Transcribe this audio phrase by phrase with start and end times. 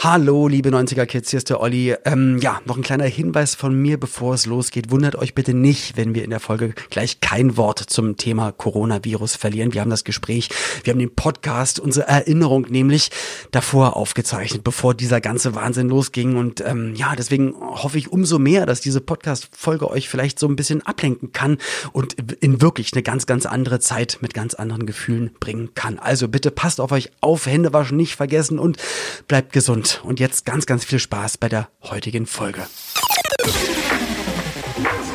[0.00, 1.92] Hallo, liebe 90er Kids, hier ist der Olli.
[2.04, 4.92] Ähm, ja, noch ein kleiner Hinweis von mir, bevor es losgeht.
[4.92, 9.34] Wundert euch bitte nicht, wenn wir in der Folge gleich kein Wort zum Thema Coronavirus
[9.34, 9.74] verlieren.
[9.74, 10.50] Wir haben das Gespräch,
[10.84, 13.10] wir haben den Podcast, unsere Erinnerung nämlich
[13.50, 16.36] davor aufgezeichnet, bevor dieser ganze Wahnsinn losging.
[16.36, 20.54] Und ähm, ja, deswegen hoffe ich umso mehr, dass diese Podcast-Folge euch vielleicht so ein
[20.54, 21.58] bisschen ablenken kann
[21.92, 25.98] und in wirklich eine ganz, ganz andere Zeit mit ganz anderen Gefühlen bringen kann.
[25.98, 28.76] Also bitte passt auf euch auf, Hände waschen nicht vergessen und
[29.26, 29.87] bleibt gesund.
[29.96, 32.66] Und jetzt ganz, ganz viel Spaß bei der heutigen Folge.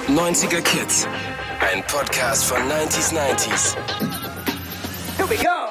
[0.07, 1.07] 90er Kids.
[1.59, 3.75] Ein Podcast von 90s 90s.
[5.17, 5.62] Here we go!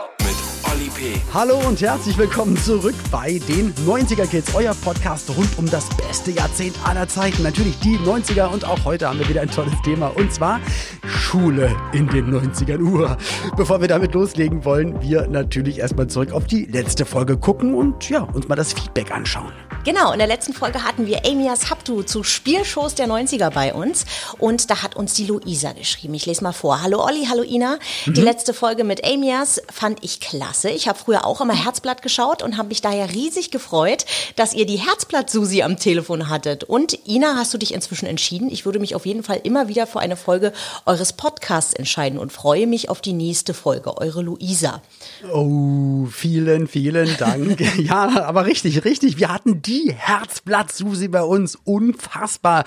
[1.34, 6.30] Hallo und herzlich willkommen zurück bei den 90er Kids, euer Podcast rund um das beste
[6.30, 7.42] Jahrzehnt aller Zeiten.
[7.42, 10.61] Natürlich die 90er und auch heute haben wir wieder ein tolles Thema und zwar
[11.05, 12.80] Schule in den 90ern.
[12.80, 13.16] Uhr.
[13.56, 18.09] Bevor wir damit loslegen, wollen wir natürlich erstmal zurück auf die letzte Folge gucken und
[18.09, 19.53] ja, uns mal das Feedback anschauen.
[19.84, 24.05] Genau, in der letzten Folge hatten wir Amias Haptu zu Spielshows der 90er bei uns
[24.39, 26.14] und da hat uns die Luisa geschrieben.
[26.14, 26.83] Ich lese mal vor.
[26.83, 27.80] Hallo Olli, hallo Ina.
[28.06, 28.14] Mhm.
[28.14, 30.70] Die letzte Folge mit Amias fand ich klasse.
[30.70, 34.66] Ich habe früher auch immer Herzblatt geschaut und habe mich daher riesig gefreut, dass ihr
[34.66, 36.62] die Herzblatt-Susi am Telefon hattet.
[36.62, 38.52] Und Ina, hast du dich inzwischen entschieden?
[38.52, 40.52] Ich würde mich auf jeden Fall immer wieder für eine Folge
[40.86, 43.98] eures Podcasts entscheiden und freue mich auf die nächste Folge.
[43.98, 44.80] Eure Luisa.
[45.33, 47.61] Oh, vielen, vielen Dank.
[47.78, 49.19] ja, aber richtig, richtig.
[49.19, 51.56] Wir hatten die die Herzblatt-Susi bei uns.
[51.56, 52.65] Unfassbar.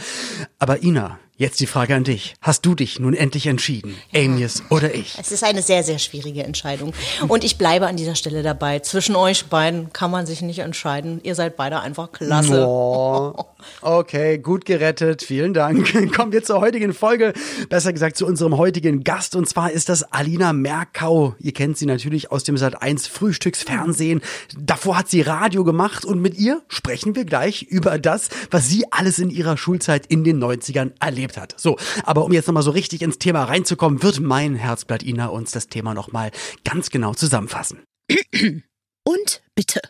[0.58, 2.36] Aber Ina, Jetzt die Frage an dich.
[2.40, 3.98] Hast du dich nun endlich entschieden?
[4.16, 5.18] Amius oder ich?
[5.20, 6.94] Es ist eine sehr, sehr schwierige Entscheidung.
[7.28, 8.80] Und ich bleibe an dieser Stelle dabei.
[8.80, 11.20] Zwischen euch beiden kann man sich nicht entscheiden.
[11.24, 12.66] Ihr seid beide einfach klasse.
[12.66, 13.34] Oh,
[13.82, 15.24] okay, gut gerettet.
[15.24, 16.14] Vielen Dank.
[16.16, 17.34] Kommen wir zur heutigen Folge.
[17.68, 19.36] Besser gesagt zu unserem heutigen Gast.
[19.36, 21.36] Und zwar ist das Alina Merkau.
[21.40, 24.22] Ihr kennt sie natürlich aus dem Sat1 Frühstücksfernsehen.
[24.58, 26.06] Davor hat sie Radio gemacht.
[26.06, 30.24] Und mit ihr sprechen wir gleich über das, was sie alles in ihrer Schulzeit in
[30.24, 31.60] den 90ern erlebt erlebt hat.
[31.60, 35.52] So, aber um jetzt nochmal so richtig ins Thema reinzukommen, wird mein Herzblatt Ina uns
[35.52, 36.32] das Thema nochmal
[36.64, 37.84] ganz genau zusammenfassen.
[39.08, 39.82] Und bitte.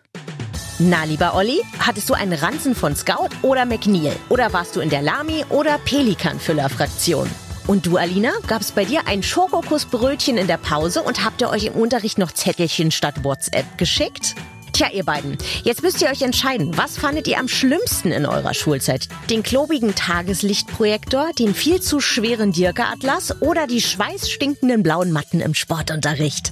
[0.78, 4.16] Na, lieber Olli, hattest du einen Ranzen von Scout oder McNeil?
[4.28, 7.30] Oder warst du in der Lamy- oder Pelikanfüller-Fraktion?
[7.66, 11.66] Und du, Alina, gab's bei dir ein Schokokussbrötchen in der Pause und habt ihr euch
[11.66, 14.36] im Unterricht noch Zettelchen statt WhatsApp geschickt?
[14.76, 18.54] Tja, ihr beiden, jetzt müsst ihr euch entscheiden, was fandet ihr am schlimmsten in eurer
[18.54, 19.08] Schulzeit?
[19.30, 26.52] Den klobigen Tageslichtprojektor, den viel zu schweren Dirke-Atlas oder die schweißstinkenden blauen Matten im Sportunterricht?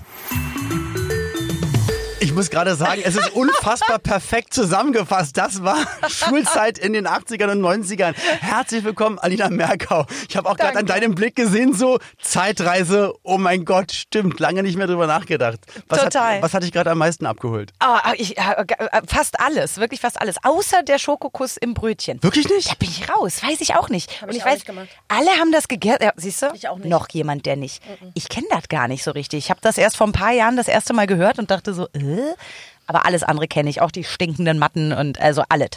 [2.24, 5.36] Ich muss gerade sagen, es ist unfassbar perfekt zusammengefasst.
[5.36, 5.76] Das war
[6.08, 8.14] Schulzeit in den 80ern und 90ern.
[8.16, 10.06] Herzlich willkommen, Alina Merkau.
[10.30, 13.14] Ich habe auch gerade an deinem Blick gesehen, so Zeitreise.
[13.24, 14.40] Oh mein Gott, stimmt.
[14.40, 15.60] Lange nicht mehr drüber nachgedacht.
[15.90, 16.36] Was Total.
[16.36, 17.74] Hat, was hat dich gerade am meisten abgeholt?
[17.86, 18.42] Oh, ich, äh,
[19.06, 20.38] fast alles, wirklich fast alles.
[20.44, 22.24] Außer der Schokokuss im Brötchen.
[22.24, 22.72] Wirklich nicht?
[22.72, 23.44] Da bin ich raus.
[23.44, 24.22] Weiß ich auch nicht.
[24.22, 24.88] Hab und ich, ich auch weiß, nicht gemacht.
[25.10, 25.98] alle haben das gegessen.
[26.02, 26.54] Ja, siehst du?
[26.54, 26.88] Ich auch nicht.
[26.88, 27.84] Noch jemand, der nicht.
[28.14, 29.40] Ich kenne das gar nicht so richtig.
[29.40, 31.90] Ich habe das erst vor ein paar Jahren das erste Mal gehört und dachte so,
[31.92, 32.13] äh?
[32.86, 35.70] Aber alles andere kenne ich, auch die stinkenden Matten und also alles.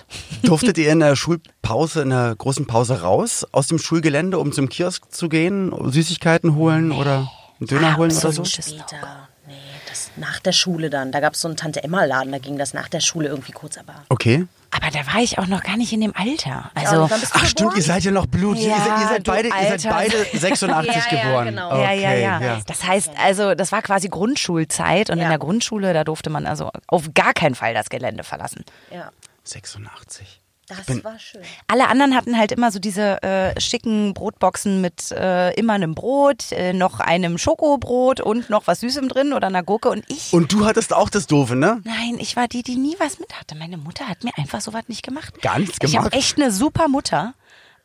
[0.43, 4.69] Durftet ihr in der Schulpause, in der großen Pause raus aus dem Schulgelände, um zum
[4.69, 7.31] Kiosk zu gehen, Süßigkeiten holen oder
[7.61, 8.45] einen Döner holen oder so?
[8.45, 9.29] Später.
[9.47, 9.55] Nee,
[9.89, 11.13] das nach der Schule dann.
[11.13, 13.95] Da gab es so einen Tante-Emma-Laden, da ging das nach der Schule irgendwie kurz, aber.
[14.09, 14.47] Okay.
[14.81, 16.71] Aber da war ich auch noch gar nicht in dem Alter.
[16.75, 18.59] Also, du Ach stimmt, ihr seid ja noch Blut.
[18.59, 21.47] ihr, Ja, seid, ihr, seid beide, ihr seid beide 86 Ja, ja, geboren.
[21.47, 21.71] genau.
[21.73, 25.25] Okay, ja, ja, ja, Das heißt, also das war quasi Grundschulzeit und Ja.
[25.25, 28.65] in der Grundschule, da durfte man also auf gar keinen Fall das Gelände verlassen.
[28.91, 29.11] Ja,
[29.45, 30.41] 86.
[30.69, 31.43] das bin- war schön.
[31.69, 36.53] Alle anderen hatten halt immer so diese äh, schicken Brotboxen mit äh, immer einem Brot,
[36.53, 40.33] äh, noch einem Schokobrot und noch was Süßem drin oder einer Gurke und ich.
[40.33, 41.81] Und du hattest auch das Doofe, ne?
[41.85, 43.55] Nein, ich war die, die nie was mit hatte.
[43.55, 45.41] Meine Mutter hat mir einfach sowas nicht gemacht.
[45.43, 46.07] Gar nichts Ich gemacht?
[46.07, 47.35] habe echt eine super Mutter,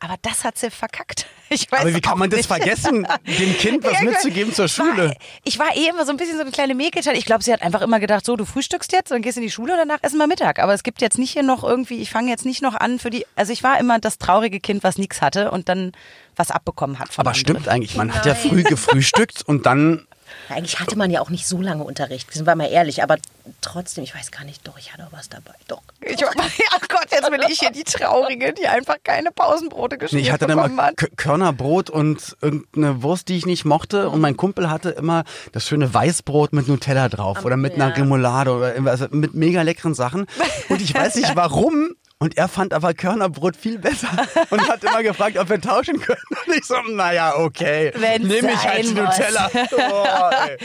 [0.02, 1.26] aber das hat sie verkackt.
[1.52, 2.46] Ich weiß Aber wie kann man das nicht.
[2.46, 5.14] vergessen, dem Kind was Ja, mitzugeben zur ich war- Schule?
[5.44, 7.14] Ich war eh immer so ein bisschen so eine kleine Mäkelchen.
[7.14, 9.50] Ich glaube, sie hat einfach immer gedacht, so, du frühstückst jetzt, dann gehst in die
[9.50, 10.58] Schule und danach essen wir Mittag.
[10.60, 13.10] Aber es gibt jetzt nicht hier noch irgendwie, ich fange jetzt nicht noch an für
[13.10, 15.92] die, also ich war immer das traurige Kind, was nichts hatte und dann
[16.36, 17.56] was abbekommen hat von Aber anderen.
[17.56, 20.06] stimmt eigentlich, man hat ja früh gefrühstückt und dann
[20.54, 23.16] eigentlich hatte man ja auch nicht so lange Unterricht, sind wir mal ehrlich, aber
[23.60, 25.52] trotzdem, ich weiß gar nicht, doch, ich hatte auch was dabei.
[25.68, 25.82] Doch.
[26.00, 30.00] Ich war, ach Gott, jetzt bin ich hier die Traurige, die einfach keine Pausenbrote Nee,
[30.00, 30.96] geschmiert ich hatte dann immer bekommen hat.
[30.96, 34.08] K- Körnerbrot und irgendeine Wurst, die ich nicht mochte.
[34.10, 37.94] Und mein Kumpel hatte immer das schöne Weißbrot mit Nutella drauf oder mit einer ja.
[37.94, 40.26] Remoulade oder also mit mega leckeren Sachen.
[40.68, 41.90] Und ich weiß nicht warum.
[42.22, 44.06] Und er fand aber Körnerbrot viel besser
[44.50, 46.22] und hat immer gefragt, ob wir tauschen können.
[46.46, 48.94] Und ich so, naja, okay, Wenn's nehme ich halt die.
[48.94, 49.50] Nutella.
[49.72, 50.56] Oh, ey.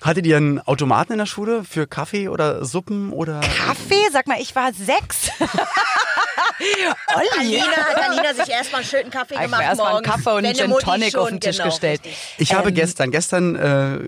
[0.00, 3.40] Hattet ihr einen Automaten in der Schule für Kaffee oder Suppen oder?
[3.40, 4.08] Kaffee?
[4.10, 5.30] Sag mal, ich war sechs.
[7.14, 7.60] Olli.
[7.60, 10.02] Alina hat Alina sich erstmal einen schönen Kaffee ich gemacht erstmal einen.
[10.02, 12.00] Kaffee und einen Gin Tonic schon, auf den Tisch genau, gestellt.
[12.06, 12.34] richtig.
[12.38, 13.98] Ich habe gestern, gestern äh,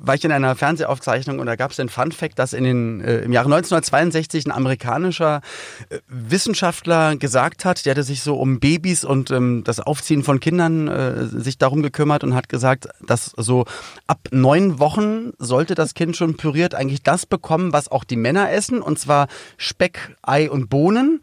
[0.00, 3.00] war ich in einer Fernsehaufzeichnung und da gab es den Fun Fact, dass in den,
[3.00, 5.40] äh, im Jahre 1962 ein amerikanischer
[5.88, 10.40] äh, Wissenschaftler gesagt hat, der hatte sich so um Babys und ähm, das Aufziehen von
[10.40, 13.64] Kindern äh, sich darum gekümmert und hat gesagt, dass so
[14.06, 18.50] ab neun Wochen sollte das Kind schon püriert eigentlich das bekommen, was auch die Männer
[18.50, 21.22] essen, und zwar Speck, Ei und Bohnen.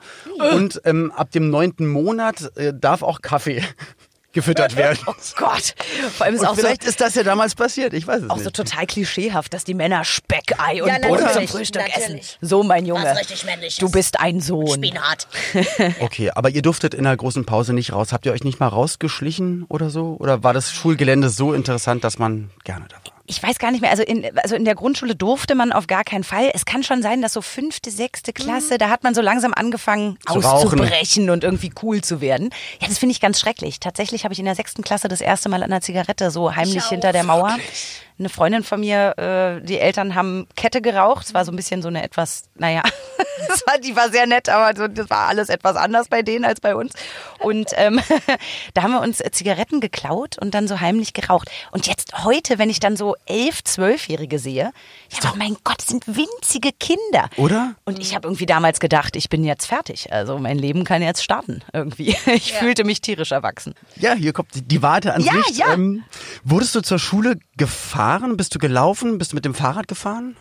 [0.54, 3.64] Und ähm, ab dem neunten Monat äh, darf auch Kaffee
[4.36, 5.00] gefüttert werden.
[5.08, 5.74] Oh Gott.
[6.16, 8.30] Vor allem ist Und auch so, vielleicht ist das ja damals passiert, ich weiß es
[8.30, 8.44] auch nicht.
[8.44, 12.22] so total klischeehaft, dass die Männer Speck, Ei und Ja, Bohnen zum Frühstück natürlich.
[12.22, 12.38] essen.
[12.42, 13.04] So, mein Junge.
[13.04, 13.78] Was richtig männliches.
[13.78, 14.68] Du bist ein Sohn.
[14.84, 15.28] Spinat.
[16.00, 18.12] Okay, aber ihr durftet in der großen Pause nicht raus.
[18.14, 20.18] Habt ihr euch nicht mal rausgeschlichen oder so?
[20.20, 23.15] Oder war das Schulgelände so interessant, dass man gerne da war?
[23.28, 26.04] Ich weiß gar nicht mehr, also in, also in der Grundschule durfte man auf gar
[26.04, 26.52] keinen Fall.
[26.54, 30.20] Es kann schon sein, dass so fünfte, sechste Klasse, da hat man so langsam angefangen
[30.28, 30.80] Zu rauchen.
[30.80, 32.52] auszubrechen und irgendwie cool zu werden.
[32.80, 33.80] Ja, das finde ich ganz schrecklich.
[33.80, 36.84] Tatsächlich habe ich in der sechsten Klasse das erste Mal an einer Zigarette so heimlich
[36.84, 37.58] auch, hinter der Mauer.
[38.20, 41.26] Eine Freundin von mir, äh, die Eltern haben Kette geraucht.
[41.26, 42.84] Es war so ein bisschen so eine etwas, naja,
[43.66, 46.62] war, die war sehr nett, aber so, das war alles etwas anders bei denen als
[46.62, 46.94] bei uns.
[47.40, 48.00] Und ähm,
[48.74, 51.50] da haben wir uns Zigaretten geklaut und dann so heimlich geraucht.
[51.72, 54.72] Und jetzt heute, wenn ich dann so elf, zwölfjährige sehe,
[55.12, 57.30] ja, aber mein Gott, das sind winzige Kinder.
[57.38, 57.76] Oder?
[57.86, 60.12] Und ich habe irgendwie damals gedacht, ich bin jetzt fertig.
[60.12, 62.16] Also mein Leben kann jetzt starten irgendwie.
[62.36, 63.76] Ich fühlte mich tierisch erwachsen.
[63.96, 65.56] Ja, hier kommt die, Warte ans Ja, Licht.
[65.58, 65.74] ja.
[65.74, 66.04] Ähm,
[66.44, 68.36] wurdest du zur Schule gefahren?
[68.38, 69.18] Bist du gelaufen?
[69.18, 70.36] Bist du mit dem Fahrrad gefahren?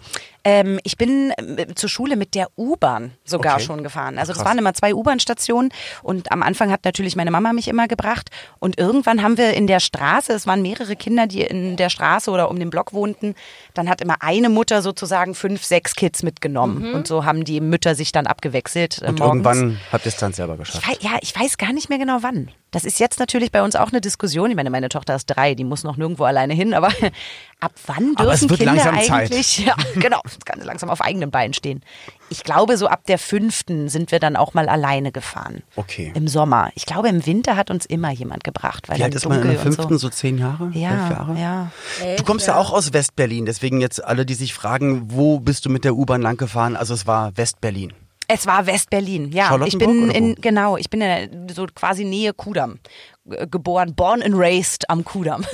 [0.44, 3.64] Ähm, ich bin äh, zur Schule mit der U-Bahn sogar Okay.
[3.64, 4.19] schon gefahren.
[4.19, 4.49] Also das Krass.
[4.50, 8.79] waren immer zwei U-Bahn-Stationen und am Anfang hat natürlich meine Mama mich immer gebracht und
[8.79, 12.50] irgendwann haben wir in der Straße, es waren mehrere Kinder, die in der Straße oder
[12.50, 13.35] um den Block wohnten,
[13.75, 17.94] dann hat immer eine Mutter sozusagen fünf, sechs Kids mitgenommen und so haben die Mütter
[17.94, 19.47] sich dann abgewechselt äh, Und morgens.
[19.47, 20.82] irgendwann habt ihr es dann selber geschafft.
[20.82, 22.50] Ich weiß, ja, ich weiß gar nicht mehr genau wann.
[22.71, 24.50] Das ist jetzt natürlich bei uns auch eine Diskussion.
[24.50, 26.88] Ich meine, meine Tochter ist drei, die muss noch nirgendwo alleine hin, aber
[27.61, 31.82] ab wann dürfen Aber Kinder eigentlich, ja, genau, ganz langsam auf eigenen Beinen stehen.
[32.31, 35.62] Ich glaube, so ab der fünften sind wir dann auch mal alleine gefahren.
[35.76, 36.12] Okay.
[36.15, 36.71] Im Sommer.
[36.75, 39.49] Ich glaube, im Winter hat uns immer jemand gebracht, weil Wie alt ist man in
[39.49, 39.99] der fünften?
[39.99, 39.99] so.
[40.05, 40.71] So zehn Jahre?
[40.75, 41.38] Ja, elf Jahre?
[41.38, 41.71] ja.
[42.17, 45.71] Du kommst ja auch aus Westberlin, deswegen jetzt alle, die sich fragen, wo bist du
[45.71, 46.76] mit der U-Bahn lang gefahren?
[46.76, 47.93] Also es war Westberlin.
[48.29, 49.59] Es war West-Berlin, ja.
[49.65, 52.79] Ich bin in, genau, ich bin in der, so quasi Nähe Kudamm
[53.25, 55.44] geboren, born and raised am Kudamm.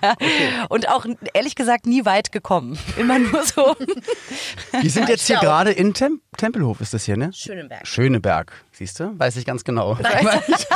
[0.68, 2.78] Und auch ehrlich gesagt nie weit gekommen.
[2.98, 3.76] Immer nur so.
[4.80, 7.32] Wir sind jetzt hier gerade in Tem Tempelhof, ist das hier, ne?
[7.32, 7.86] Schönenberg.
[7.86, 9.18] Schöneberg, siehst du?
[9.18, 9.96] Weiß ich ganz genau.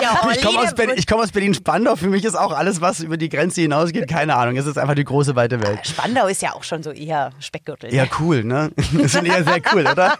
[0.00, 1.96] Ja, Ich komme aus, ich komm aus Berlin-Spandau.
[1.96, 4.56] Für mich ist auch alles, was über die Grenze hinausgeht, keine Ahnung.
[4.56, 5.86] Es ist einfach die große, weite Welt.
[5.86, 7.94] Spandau ist ja auch schon so eher Speckgürtel.
[7.94, 8.72] Ja, cool, ne?
[9.00, 10.16] Das sind eher sehr cool, oder?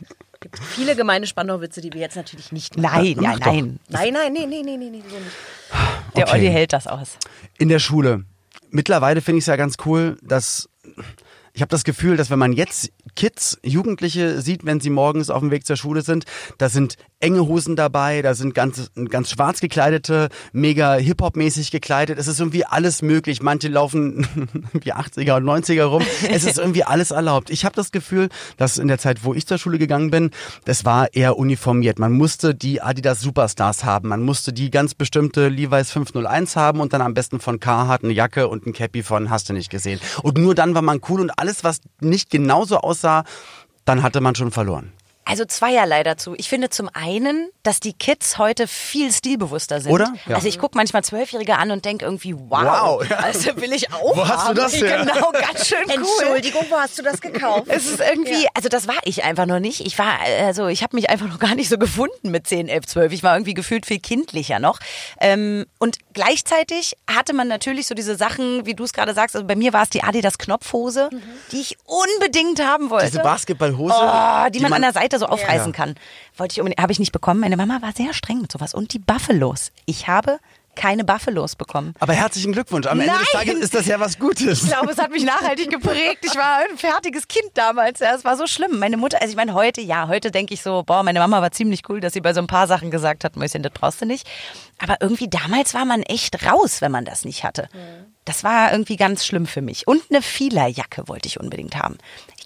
[0.75, 3.79] Viele gemeine Spandau-Witze, die wir jetzt natürlich nicht Nein, ja, nein.
[3.89, 5.37] Nein, nein, nee, nee, nee, nee, nee, so nicht.
[6.17, 6.37] Der Okay.
[6.37, 7.17] Olli hält das aus.
[7.59, 8.25] In der Schule.
[8.71, 10.69] Mittlerweile finde ich es ja ganz cool, dass
[11.55, 15.41] ich habe das Gefühl, dass wenn man jetzt Kids, Jugendliche sieht, wenn sie morgens auf
[15.41, 16.25] dem Weg zur Schule sind,
[16.59, 22.19] da sind enge Hosen dabei, da sind ganz, ganz schwarz gekleidete, mega Hip-Hop-mäßig gekleidet.
[22.19, 23.43] Es ist irgendwie alles möglich.
[23.43, 24.27] Manche laufen
[24.73, 26.03] wie 80er und 90er rum.
[26.31, 27.51] Es ist irgendwie alles erlaubt.
[27.51, 30.31] Ich habe das Gefühl, dass in der Zeit, wo ich zur Schule gegangen bin,
[30.65, 31.99] das war eher uniformiert.
[31.99, 34.09] Man musste die Adidas Superstars haben.
[34.09, 38.13] Man musste die ganz bestimmte Levi's 501 haben und dann am besten von Carhartt eine
[38.13, 40.01] Jacke und ein Cappy von hast du nicht gesehen.
[40.23, 43.25] Und nur dann war man cool und alles, was nicht genauso aussah,
[43.85, 44.93] dann hatte man schon verloren.
[45.25, 46.35] Also zweierlei dazu.
[46.37, 49.93] Ich finde zum einen, dass die Kids heute viel stilbewusster sind.
[49.93, 50.13] Oder?
[50.27, 50.35] Ja.
[50.37, 53.17] Also ich gucke manchmal Zwölfjährige an und denke irgendwie, wow, Wow, ja.
[53.19, 54.57] also will ich auch Wo hast du haben.
[54.57, 55.05] das her?
[55.07, 55.95] Genau, ganz schön cool.
[55.95, 57.67] Entschuldigung, wo hast du das gekauft?
[57.69, 59.81] Es ist irgendwie, also das war ich einfach noch nicht.
[59.87, 62.87] Ich war, also ich habe mich einfach noch gar nicht so gefunden mit 10, 11,
[62.87, 63.13] 12.
[63.13, 64.81] Ich war irgendwie gefühlt viel kindlicher noch.
[65.21, 69.37] Ähm, und gleichzeitig hatte man natürlich so diese Sachen, wie du es gerade sagst.
[69.37, 71.11] Also bei mir war es die Adidas Knopfhose,
[71.53, 73.07] die ich unbedingt haben wollte.
[73.07, 75.77] Diese Basketballhose, Oh, die, man, an der Seite so aufreißen Ja.
[75.77, 75.95] kann.
[76.37, 77.41] Wollte ich unbedingt, habe ich nicht bekommen.
[77.41, 78.75] Meine Mama war sehr streng mit sowas.
[78.75, 79.73] Und die Buffalos.
[79.87, 80.39] Ich habe
[80.75, 81.93] keine Buffalos bekommen.
[82.01, 82.87] Aber herzlichen Glückwunsch.
[82.87, 83.45] Am Ende des Nein!
[83.47, 84.63] Tages ist das ja was Gutes.
[84.63, 86.21] Ich glaube, es hat mich nachhaltig geprägt.
[86.23, 88.01] Ich war ein fertiges Kind damals.
[88.01, 88.79] Ja, es war so schlimm.
[88.79, 91.51] Meine Mutter, also ich meine, heute, ja, heute denke ich so, boah, meine Mama war
[91.51, 94.07] ziemlich cool, dass sie bei so ein paar Sachen gesagt hat, Mäuschen, das brauchst du
[94.07, 94.27] nicht.
[94.79, 97.69] Aber irgendwie damals war man echt raus, wenn man das nicht hatte.
[98.25, 99.87] Das war irgendwie ganz schlimm für mich.
[99.87, 101.99] Und eine Fielerjacke wollte ich unbedingt haben.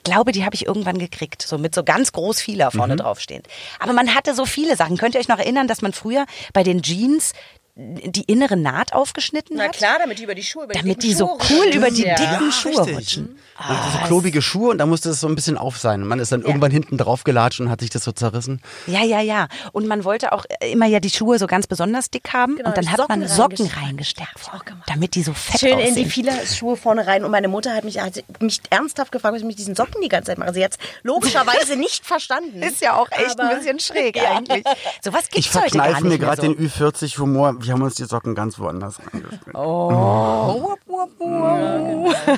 [0.06, 3.48] Ich glaube, die habe ich irgendwann gekriegt, so mit so ganz groß Fieler vorne draufstehend.
[3.80, 4.96] Aber man hatte so viele Sachen.
[4.98, 7.32] Könnt ihr euch noch erinnern, dass man früher bei den Jeans
[7.78, 9.72] die innere Naht aufgeschnitten Na hat.
[9.74, 12.04] klar, damit die über die Schuhe, über die Damit die so Schuhe cool über die
[12.04, 12.14] Ja.
[12.14, 12.96] dicken Schuhe richtig.
[12.96, 13.38] rutschen.
[13.58, 16.02] Man hatte so klobige Schuhe und da musste es so ein bisschen auf sein.
[16.06, 18.62] Man ist dann irgendwann hinten drauf gelatscht und hat sich das so zerrissen.
[18.86, 19.48] Ja, ja, ja.
[19.72, 22.56] Und man wollte auch immer ja die Schuhe so ganz besonders dick haben.
[22.56, 23.82] Genau, und dann hat Socken man Socken reingesteckt.
[23.86, 24.88] reingesteckt, Hab ich auch gemacht.
[24.88, 25.88] damit die so fett Schön aussehen.
[25.88, 27.24] in die viele Schuhe vorne rein.
[27.24, 30.08] Und meine Mutter hat mich, hat mich ernsthaft gefragt, was ich mit diesen Socken die
[30.08, 30.54] ganze Zeit mache.
[30.54, 32.62] Sie hat logischerweise nicht verstanden.
[32.62, 34.36] Ist ja auch echt Aber- ein bisschen schräg Ja.
[34.36, 34.64] eigentlich.
[35.04, 36.52] So was Ich gibt's heute gar verkneife nicht mir mehr gerade so.
[36.54, 37.65] den Ü40-Humor.
[37.66, 39.54] Wir haben uns die Socken ganz woanders reingespielt.
[39.54, 40.72] Oh.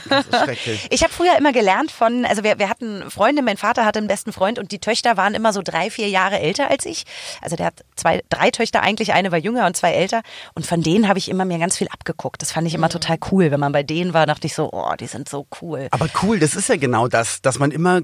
[0.09, 0.89] Das ist schrecklich.
[0.91, 4.09] Ich habe früher immer gelernt von, also wir, wir hatten Freunde, mein Vater hatte einen
[4.09, 7.05] besten Freund und die Töchter waren immer so drei, vier Jahre älter als ich.
[7.43, 10.23] Also der hat zwei, drei Töchter eigentlich, eine war jünger und zwei älter.
[10.55, 12.41] Und von denen habe ich immer mir ganz viel abgeguckt.
[12.41, 13.51] Das fand ich immer total cool.
[13.51, 15.89] Wenn man bei denen war, dachte ich so, oh, die sind so cool.
[15.91, 18.01] Aber cool, das ist ja genau das, dass man immer,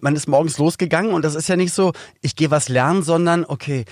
[0.00, 3.44] man ist morgens losgegangen und das ist ja nicht so, ich gehe was lernen, sondern
[3.46, 3.84] okay,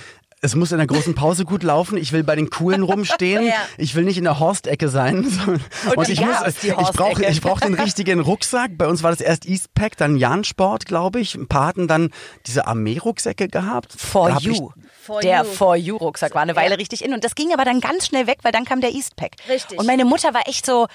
[0.44, 1.96] es muss in der großen Pause gut laufen.
[1.96, 3.44] Ich will bei den Coolen rumstehen.
[3.54, 3.54] Ja.
[3.78, 5.24] Ich will nicht in der Horstecke sein.
[5.96, 8.76] Und, die ich muss, ich brauche, ich brauche den richtigen Rucksack.
[8.76, 11.34] Bei uns war das erst Eastpack, dann Jansport, glaube ich.
[11.34, 12.10] Ein paar hatten dann
[12.46, 13.92] diese Armee-Rucksäcke gehabt.
[13.96, 14.70] For Da You.
[15.02, 15.44] For der You.
[15.44, 16.76] For You Rucksack war eine Weile Ja.
[16.76, 17.12] richtig in.
[17.12, 19.32] Und das ging aber dann ganz schnell weg, weil dann kam der Eastpack.
[19.48, 19.78] Richtig.
[19.78, 20.86] Und meine Mutter war echt so,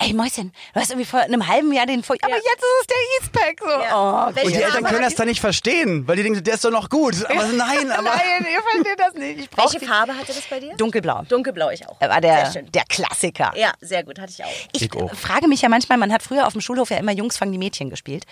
[0.00, 2.86] ey Mäuschen, du hast irgendwie vor einem halben Jahr den For aber jetzt ist es
[2.86, 3.60] der Eastpack.
[3.60, 4.28] So, Ja.
[4.28, 6.64] oh, Welche Und die Eltern können das dann nicht verstehen, weil die denken, der ist
[6.64, 7.16] doch noch gut.
[7.28, 8.02] Aber nein, aber.
[8.02, 9.38] Nein, ihr versteht das nicht.
[9.40, 10.74] Ich Welche Farbe hatte das bei dir?
[10.76, 11.22] Dunkelblau.
[11.28, 11.96] Dunkelblau, ich auch.
[12.00, 12.72] Er war der, Sehr schön.
[12.72, 13.52] der Klassiker.
[13.56, 14.48] Ja, sehr gut, hatte ich auch.
[14.72, 15.14] Ich Ich auch.
[15.14, 17.58] frage mich ja manchmal, man hat früher auf dem Schulhof ja immer Jungs fangen die
[17.58, 18.24] Mädchen gespielt.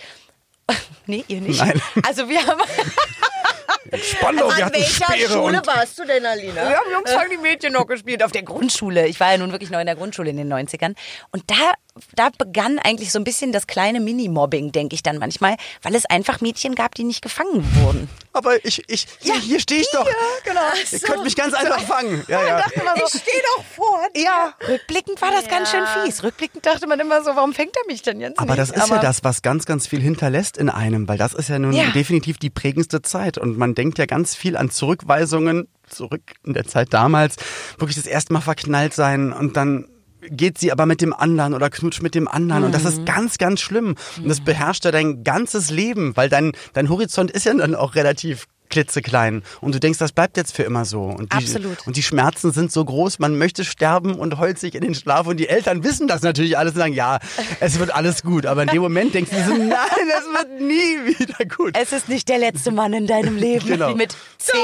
[1.05, 1.59] nee, ihr nicht.
[1.59, 1.81] Nein.
[2.07, 2.61] Also wir haben,
[4.01, 6.55] Spannung, wir An welcher Schule warst du denn, Alina?
[6.55, 9.07] wir haben Jungs fangen die Mädchen noch gespielt auf der Grundschule.
[9.07, 10.95] Ich war ja nun wirklich noch in der Grundschule in den 90ern.
[11.31, 11.73] Und da,
[12.15, 16.05] da begann eigentlich so ein bisschen das kleine Mini-Mobbing, denke ich dann manchmal, weil es
[16.05, 18.09] einfach Mädchen gab, die nicht gefangen wurden.
[18.33, 20.07] Aber ich, ich, hier, hier stehe ich doch.
[20.43, 20.61] genau.
[20.91, 22.23] Ihr könnt mich ganz einfach fangen.
[22.27, 22.63] Ja, ja.
[22.95, 24.21] Ich stehe doch vor dir.
[24.23, 26.23] Ja, rückblickend war das ganz schön fies.
[26.23, 28.59] Rückblickend dachte man immer so, warum fängt er mich denn jetzt Aber nicht?
[28.59, 31.57] das ist ja das, was ganz, ganz viel hinterlässt in einem, weil das ist ja
[31.57, 31.85] nun Ja.
[31.91, 33.37] definitiv die prägendste Zeit.
[33.37, 37.35] Und man denkt ja ganz viel an Zurückweisungen, zurück in der Zeit damals,
[37.77, 39.87] wirklich das erste Mal verknallt sein und dann
[40.29, 42.89] geht sie aber mit dem anderen oder knutscht mit dem anderen und das Mhm.
[42.89, 43.95] ist ganz, ganz schlimm.
[44.17, 47.95] Und das beherrscht ja dein ganzes Leben, weil dein, dein Horizont ist ja dann auch
[47.95, 51.03] relativ klitzeklein und du denkst, das bleibt jetzt für immer so.
[51.03, 51.85] Und die, Absolut.
[51.87, 55.27] Und die Schmerzen sind so groß, man möchte sterben und heult sich in den Schlaf
[55.27, 57.19] und die Eltern wissen das natürlich alles und sagen, ja,
[57.59, 58.45] es wird alles gut.
[58.45, 61.75] Aber in dem Moment denkst du so, nein, es wird nie wieder gut.
[61.79, 63.95] Es ist nicht der letzte Mann in deinem Leben Genau.
[63.95, 64.57] mit zehn.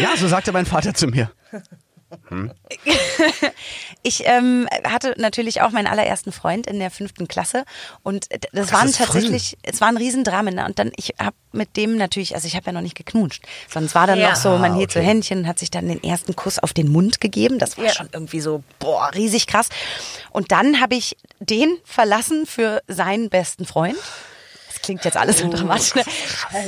[0.00, 1.30] Ja, so sagte mein Vater zu mir.
[4.06, 7.64] Ich ähm, hatte natürlich auch meinen allerersten Freund in der fünften Klasse
[8.02, 9.04] und d- das, waren ist früh.
[9.04, 10.54] tatsächlich, es war ein Riesendramen.
[10.56, 10.66] Ne?
[10.66, 13.86] Und dann, ich habe mit dem natürlich, also ich habe ja noch nicht geknutscht, sondern
[13.86, 14.30] es war dann Ja.
[14.30, 15.08] noch so, man hielt so okay.
[15.08, 17.58] Händchen und hat sich dann den ersten Kuss auf den Mund gegeben.
[17.58, 17.92] Das war Ja.
[17.94, 19.68] schon irgendwie so, boah, riesig krass.
[20.30, 23.96] Und dann habe ich den verlassen für seinen besten Freund.
[24.84, 25.94] Das klingt jetzt alles so dramatisch.
[25.94, 26.04] Ne?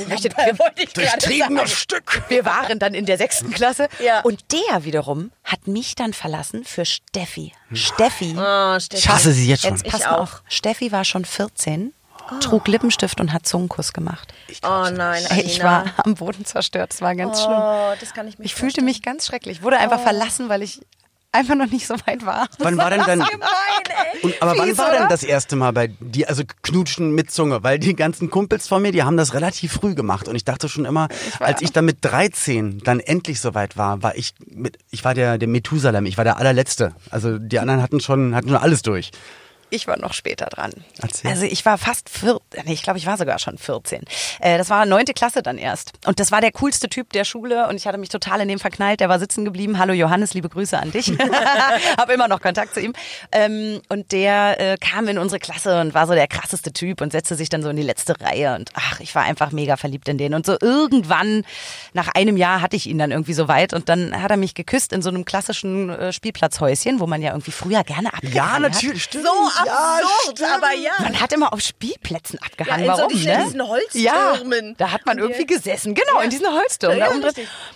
[0.07, 1.71] Möchtet- wir- Wollte ich gerade Durchtriebenes.
[1.71, 2.23] Stück.
[2.29, 3.89] wir waren dann in der sechsten Klasse.
[4.03, 4.21] Ja.
[4.21, 7.53] Und der wiederum hat mich dann verlassen für Steffi.
[7.73, 8.35] Steffi.
[8.35, 8.97] Oh, Steffi.
[9.03, 9.75] Ich hasse sie jetzt schon.
[9.75, 10.19] Jetzt pass Ich auch.
[10.21, 10.43] auf.
[10.47, 11.93] Steffi war schon 14,
[12.41, 14.33] trug Lippenstift und hat Zungenkuss gemacht.
[14.63, 15.85] Oh nein, Ey, Ich Alina.
[15.95, 16.93] war am Boden zerstört.
[16.93, 17.53] Es war ganz schlimm.
[17.55, 19.57] Oh, das kann ich mir Ich fühlte mich ganz schrecklich.
[19.59, 20.81] Ich wurde einfach verlassen, weil ich
[21.31, 22.47] einfach noch nicht so weit war.
[22.59, 23.21] Wann war denn dann,
[24.21, 24.99] und, aber wann Fies, war oder?
[24.99, 27.63] denn das erste Mal bei dir, also Knutschen mit Zunge?
[27.63, 30.69] Weil die ganzen Kumpels von mir, die haben das relativ früh gemacht und ich dachte
[30.69, 31.07] schon immer,
[31.39, 35.37] als ich dann mit 13 dann endlich soweit war, war ich mit, ich war der,
[35.37, 36.95] der Methusalem, ich war der allerletzte.
[37.11, 39.11] Also die anderen hatten schon, hatten schon alles durch.
[39.69, 40.71] Ich war noch später dran.
[41.01, 41.29] Erzähl.
[41.29, 44.01] Also ich war fast 14, nee, ich glaube, ich war sogar schon 14.
[44.39, 45.91] Äh, das war neunte Klasse dann erst.
[46.05, 48.59] Und das war der coolste Typ der Schule und ich hatte mich total in dem
[48.59, 49.01] verknallt.
[49.01, 49.77] Der war sitzen geblieben.
[49.77, 51.09] Hallo Johannes, liebe Grüße an dich.
[51.97, 52.93] Hab immer noch Kontakt zu ihm.
[53.33, 57.11] Ähm, und der äh, kam in unsere Klasse und war so der krasseste Typ und
[57.11, 58.55] setzte sich dann so in die letzte Reihe.
[58.55, 60.33] Und ach, ich war einfach mega verliebt in den.
[60.33, 61.43] Und so irgendwann,
[61.91, 64.53] nach einem Jahr, hatte ich ihn dann irgendwie so weit und dann hat er mich
[64.55, 68.53] geküsst in so einem klassischen äh, Spielplatzhäuschen, wo man ja irgendwie früher gerne abgehangen Ja,
[68.53, 68.61] hat.
[68.61, 69.25] natürlich, stimmt.
[69.25, 70.51] So absurd, stimmt.
[70.51, 70.91] aber ja.
[70.99, 72.85] Man hat immer auf Spielplätzen abgehangen.
[72.85, 73.43] Ja, in so Warum, diesen- ne?
[73.45, 74.67] diesen Holztürmen.
[74.69, 75.93] Ja, da hat man irgendwie gesessen.
[75.95, 76.97] Genau, in diesen Holztürmen.
[76.99, 77.27] Ja, da.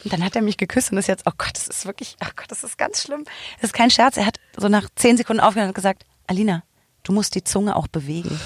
[0.04, 2.30] Und dann hat er mich geküsst und ist jetzt, oh Gott, das ist wirklich, oh
[2.36, 3.24] Gott, das ist ganz schlimm.
[3.56, 4.18] Das ist kein Scherz.
[4.18, 6.64] Er hat so nach zehn Sekunden aufgehört und gesagt, Alina,
[7.04, 8.40] du musst die Zunge auch bewegen.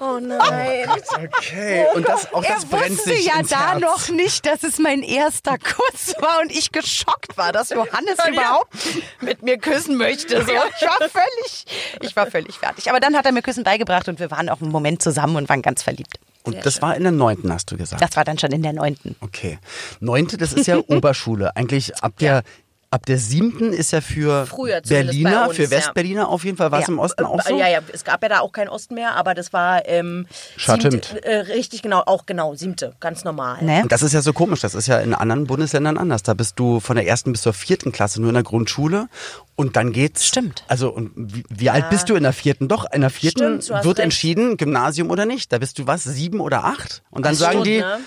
[0.00, 0.88] Oh nein.
[1.14, 3.80] Okay, und das, auch das er brennt wusste sich ja ins da Herz.
[3.80, 8.74] noch nicht, dass es mein erster Kuss war und ich geschockt war, dass Johannes überhaupt
[9.20, 10.44] mit mir küssen möchte.
[10.44, 11.66] So, ich war völlig,
[12.00, 12.90] ich war völlig fertig.
[12.90, 15.48] Aber dann hat er mir Küssen beigebracht und wir waren auch einen Moment zusammen und
[15.48, 16.18] waren ganz verliebt.
[16.42, 18.00] Und das war in der neunten, hast du gesagt.
[18.00, 19.16] Das war dann schon in der neunten.
[19.20, 19.58] Okay.
[19.98, 21.56] Neunte, das ist ja Oberschule.
[21.56, 22.44] Eigentlich ab der
[22.90, 25.70] Ab der siebten ist ja für Früher Berliner, uns, für ja.
[25.70, 26.70] Westberliner auf jeden Fall.
[26.70, 27.58] War es Ja, im Osten auch so?
[27.58, 30.26] Ja, ja, es gab ja da auch keinen Osten mehr, aber das war ähm,
[30.56, 30.82] Stimmt.
[31.06, 33.62] siebte, äh, richtig genau, auch genau, siebte, ganz normal.
[33.62, 33.82] Ne?
[33.82, 34.60] Und das ist ja so komisch.
[34.60, 36.22] Das ist ja in anderen Bundesländern anders.
[36.22, 39.08] Da bist du von der ersten bis zur vierten Klasse nur in der Grundschule
[39.56, 40.26] und dann geht's.
[40.26, 40.64] Stimmt.
[40.68, 42.68] Also und wie, wie alt bist du in der vierten?
[42.68, 44.04] Doch in der vierten Stimmt, wird recht.
[44.04, 45.52] entschieden Gymnasium oder nicht.
[45.52, 47.78] Da bist du was sieben oder acht und dann Ach, sagen stimmt, die.
[47.80, 47.98] ne?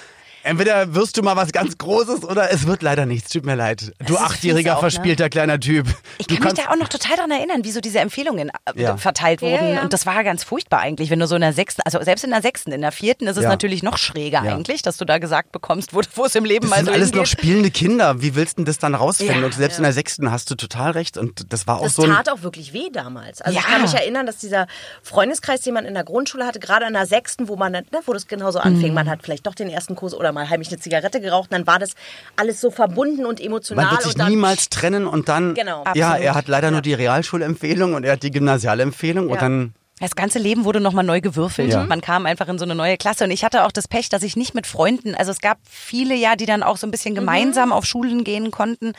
[0.43, 3.29] Entweder wirst du mal was ganz Großes oder es wird leider nichts.
[3.31, 3.91] Tut mir leid.
[4.05, 4.89] Du achtjähriger auch, ne?
[4.91, 5.87] verspielter kleiner Typ.
[6.17, 8.81] Ich du kann mich da auch noch total dran erinnern, wie so diese Empfehlungen äh,
[8.81, 8.97] Ja.
[8.97, 9.53] verteilt wurden.
[9.53, 9.81] Ja, ja.
[9.81, 12.31] Und das war ganz furchtbar eigentlich, wenn du so in der sechsten, also selbst in
[12.31, 13.49] der sechsten, in der vierten ist es Ja.
[13.49, 14.55] natürlich noch schräger Ja.
[14.55, 16.91] eigentlich, dass du da gesagt bekommst, wo, wo es im Leben Das mal sind so
[16.93, 18.21] alles noch spielende Kinder.
[18.21, 19.39] Wie willst du denn das dann rausfinden?
[19.39, 21.17] Ja, und selbst in der sechsten hast du total recht.
[21.17, 22.09] Und das war auch Das so ein.
[22.11, 23.41] tat auch wirklich weh damals.
[23.41, 24.67] Also ich kann mich erinnern, dass dieser
[25.03, 27.99] Freundeskreis, den man in der Grundschule hatte, gerade in der sechsten, wo man, dann- ne,
[28.05, 30.79] wo das genauso anfing, man hat vielleicht doch den ersten Kurs oder mal heimlich eine
[30.79, 31.91] Zigarette geraucht, dann war das
[32.35, 33.85] alles so verbunden und emotional.
[33.85, 35.53] Man wird sich und dann, niemals trennen und dann.
[35.53, 35.83] Genau.
[35.95, 36.25] Ja, Absolut.
[36.25, 39.41] er hat leider nur die Realschulempfehlung und er hat die Gymnasialempfehlung und Ja.
[39.41, 39.73] dann.
[40.01, 41.73] Das ganze Leben wurde nochmal neu gewürfelt.
[41.73, 41.83] Ja.
[41.83, 43.25] Man kam einfach in so eine neue Klasse.
[43.25, 46.15] Und ich hatte auch das Pech, dass ich nicht mit Freunden, also es gab viele
[46.15, 48.93] ja, die dann auch so ein bisschen gemeinsam auf Schulen gehen konnten.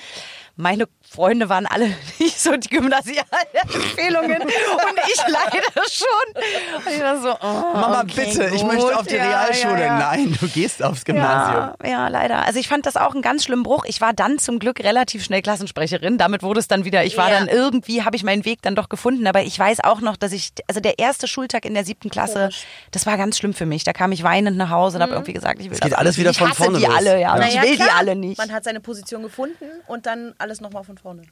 [0.60, 1.86] Meine Freunde waren alle
[2.18, 4.50] nicht so die Gymnasialempfehlungen und
[5.08, 6.06] ich leider schon.
[6.86, 8.72] Und ich war so, oh, Mama, okay, bitte, ich gut.
[8.74, 9.80] möchte auf die Ja, Realschule.
[9.80, 9.98] ja, ja.
[9.98, 11.74] Nein, du gehst aufs Gymnasium.
[11.82, 12.44] Ja, ja, leider.
[12.46, 13.84] Also ich fand das auch einen ganz schlimmen Bruch.
[13.86, 16.18] Ich war dann zum Glück relativ schnell Klassensprecherin.
[16.18, 17.38] Damit wurde es dann wieder, ich war Ja.
[17.38, 19.26] dann irgendwie, habe ich meinen Weg dann doch gefunden.
[19.26, 22.50] Aber ich weiß auch noch, dass ich, also der erste Schultag in der siebten Klasse,
[22.90, 23.84] das war ganz schlimm für mich.
[23.84, 25.98] Da kam ich weinend nach Hause und habe irgendwie gesagt, ich will Es geht das
[25.98, 26.94] alles wieder von ich hasse vorne die los.
[26.96, 27.20] alle, ja.
[27.20, 27.34] Ja.
[27.34, 27.96] Und ich will die klar.
[27.98, 28.38] alle nicht.
[28.38, 31.22] Man hat seine Position gefunden und dann alles nochmal von vorne.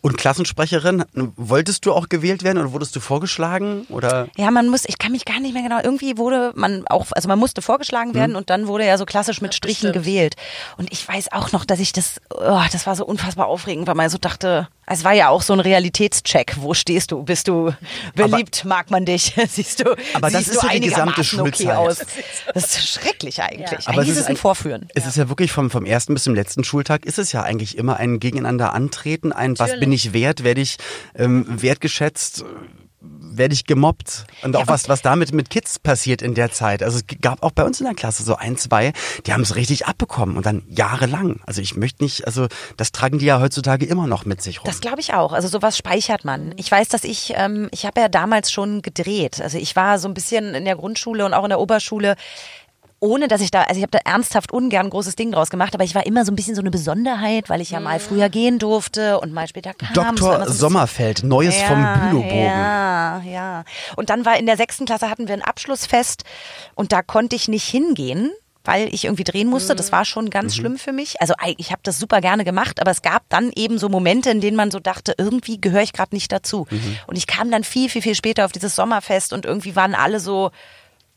[0.00, 1.04] Und Klassensprecherin,
[1.36, 3.86] wolltest du auch gewählt werden oder wurdest du vorgeschlagen?
[3.90, 4.28] Oder?
[4.36, 7.28] Ja, man muss, ich kann mich gar nicht mehr genau, irgendwie wurde man auch, also
[7.28, 10.36] man musste vorgeschlagen werden und dann wurde ja so klassisch mit Strichen gewählt.
[10.78, 13.94] Und ich weiß auch noch, dass ich das, oh, das war so unfassbar aufregend, weil
[13.94, 16.56] man so dachte, es war ja auch so ein Realitätscheck.
[16.58, 17.22] Wo stehst du?
[17.22, 17.72] Bist du
[18.14, 18.64] beliebt?
[18.64, 19.34] mag man dich?
[19.48, 21.76] Siehst du, Aber das siehst ist du ja die gesamte einigermaßen okay Schulzeit.
[21.76, 21.98] aus?
[22.52, 23.86] Das ist schrecklich eigentlich.
[23.86, 24.88] Aber eigentlich es ist ein Vorführen.
[24.94, 27.78] Es ist ja wirklich vom, vom ersten bis zum letzten Schultag ist es ja eigentlich
[27.78, 30.76] immer ein Gegeneinander antreten, ein was bin ich wert, werde ich
[31.14, 32.44] ähm, wertgeschätzt,
[33.36, 36.82] werde ich gemobbt und auch was, was damit mit Kids passiert in der Zeit.
[36.82, 38.92] Also es gab auch bei uns in der Klasse so ein, zwei,
[39.26, 41.40] die haben es richtig abbekommen und dann jahrelang.
[41.46, 44.64] Also ich möchte nicht, also das tragen die ja heutzutage immer noch mit sich rum.
[44.66, 45.32] Das glaube ich auch.
[45.32, 46.54] Also sowas speichert man.
[46.56, 49.40] Ich weiß, dass ich, ähm, ich habe ja damals schon gedreht.
[49.40, 52.16] Also ich war so ein bisschen in der Grundschule und auch in der Oberschule.
[53.02, 55.74] Ohne dass ich da, also ich habe da ernsthaft ungern ein großes Ding draus gemacht,
[55.74, 58.28] aber ich war immer so ein bisschen so eine Besonderheit, weil ich ja mal früher
[58.28, 59.92] gehen durfte und mal später kam.
[59.92, 60.46] Dr.
[60.46, 62.44] so Sommerfeld, Neues vom Bülowbogen.
[62.44, 63.64] Ja, ja.
[63.96, 66.22] Und dann war in der sechsten Klasse hatten wir ein Abschlussfest
[66.76, 68.30] und da konnte ich nicht hingehen.
[68.64, 71.20] Weil ich irgendwie drehen musste, das war schon ganz schlimm für mich.
[71.20, 74.40] Also ich habe das super gerne gemacht, aber es gab dann eben so Momente, in
[74.40, 76.68] denen man so dachte, irgendwie gehöre ich gerade nicht dazu.
[77.08, 80.20] Und ich kam dann viel, viel, viel später auf dieses Sommerfest und irgendwie waren alle
[80.20, 80.52] so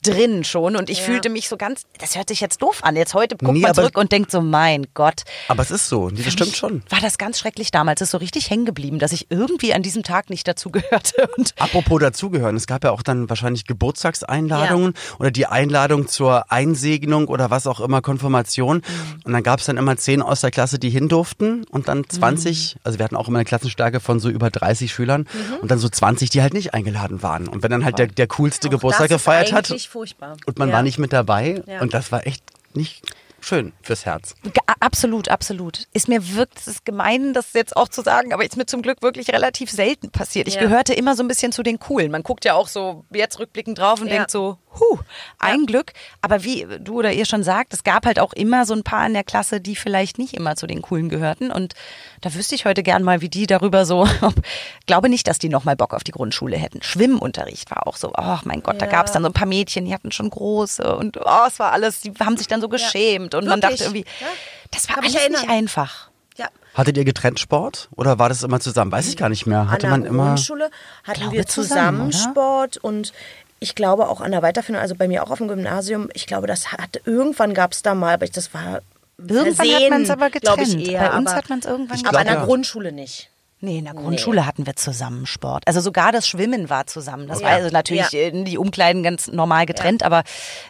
[0.05, 2.95] drin schon und ich fühlte mich so ganz, das hört sich jetzt doof an.
[2.95, 5.23] Jetzt heute guckt Nee, man zurück und denkt so, mein Gott.
[5.47, 6.83] Aber es ist so, das stimmt schon.
[6.89, 8.01] War das ganz schrecklich damals.
[8.01, 11.27] Es ist so richtig hängen geblieben, dass ich irgendwie an diesem Tag nicht dazu gehörte.
[11.37, 17.27] Und Apropos dazugehören, es gab ja auch dann wahrscheinlich Geburtstagseinladungen oder die Einladung zur Einsegnung
[17.27, 18.81] oder was auch immer, Konfirmation.
[19.23, 22.07] Und dann gab es dann immer zehn aus der Klasse, die hin durften und dann
[22.07, 25.27] 20, also wir hatten auch immer eine Klassenstärke von so über 30 Schülern
[25.61, 27.47] und dann so 20, die halt nicht eingeladen waren.
[27.47, 30.35] Und wenn dann halt der, der coolste Geburtstag das ist gefeiert hat furchtbar.
[30.45, 30.75] und man Ja.
[30.75, 31.79] war nicht mit dabei Ja.
[31.81, 33.01] und das war echt nicht
[33.39, 34.35] schön fürs Herz.
[34.79, 35.87] Absolut, absolut.
[35.93, 38.81] Ist mir wirkt, es ist gemein, das jetzt auch zu sagen, aber ist mir zum
[38.81, 40.47] Glück wirklich relativ selten passiert.
[40.47, 40.61] Ich Ja.
[40.61, 42.11] gehörte immer so ein bisschen zu den Coolen.
[42.11, 44.15] Man guckt ja auch so jetzt rückblickend drauf und Ja.
[44.15, 44.99] denkt so, huh,
[45.39, 45.93] ein Glück.
[46.21, 49.05] Aber wie du oder ihr schon sagt, es gab halt auch immer so ein paar
[49.05, 51.51] in der Klasse, die vielleicht nicht immer zu den Coolen gehörten.
[51.51, 51.73] Und
[52.21, 54.07] da wüsste ich heute gern mal, wie die darüber so,
[54.85, 56.81] glaube nicht, dass die nochmal Bock auf die Grundschule hätten.
[56.81, 58.91] Schwimmunterricht war auch so, ach mein Gott, da Ja.
[58.91, 61.71] gab es dann so ein paar Mädchen, die hatten schon große und oh, es war
[61.71, 64.27] alles, die haben sich dann so geschämt und man dachte irgendwie, Ja.
[64.71, 66.09] das war Kann alles nicht einfach.
[66.37, 66.47] Ja.
[66.73, 68.91] Hattet ihr getrennt Sport oder war das immer zusammen?
[68.91, 69.69] Weiß ich gar nicht mehr.
[69.71, 70.25] Hatte an man der immer.
[70.27, 70.69] Grundschule
[71.05, 72.31] hatten Glaube wir zusammen, zusammen?
[72.33, 73.13] Sport und
[73.59, 76.47] ich glaube auch an der Weiterführung, also bei mir auch auf dem Gymnasium, ich glaube,
[76.47, 78.81] das hat irgendwann gab es da mal, aber ich, das war
[79.17, 80.67] Irgendwann hat Versehen, man es aber getrennt.
[80.75, 82.45] Ich eher, Bei uns aber, hat man es irgendwann Ich Aber an glaub, der ja.
[82.45, 83.29] Grundschule nicht.
[83.61, 85.63] Nee, in der Grundschule hatten wir zusammen Sport.
[85.65, 87.27] Also sogar das Schwimmen war zusammen.
[87.29, 87.45] Das Ja.
[87.47, 88.19] war also natürlich Ja.
[88.19, 90.23] äh, die Umkleiden ganz normal getrennt, aber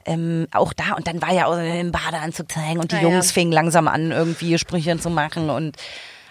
[0.06, 3.08] ähm, auch da und dann war ja auch im Badeanzug zeigen und die Ja, ja.
[3.10, 5.76] Jungs fingen langsam an, irgendwie Sprüche zu machen und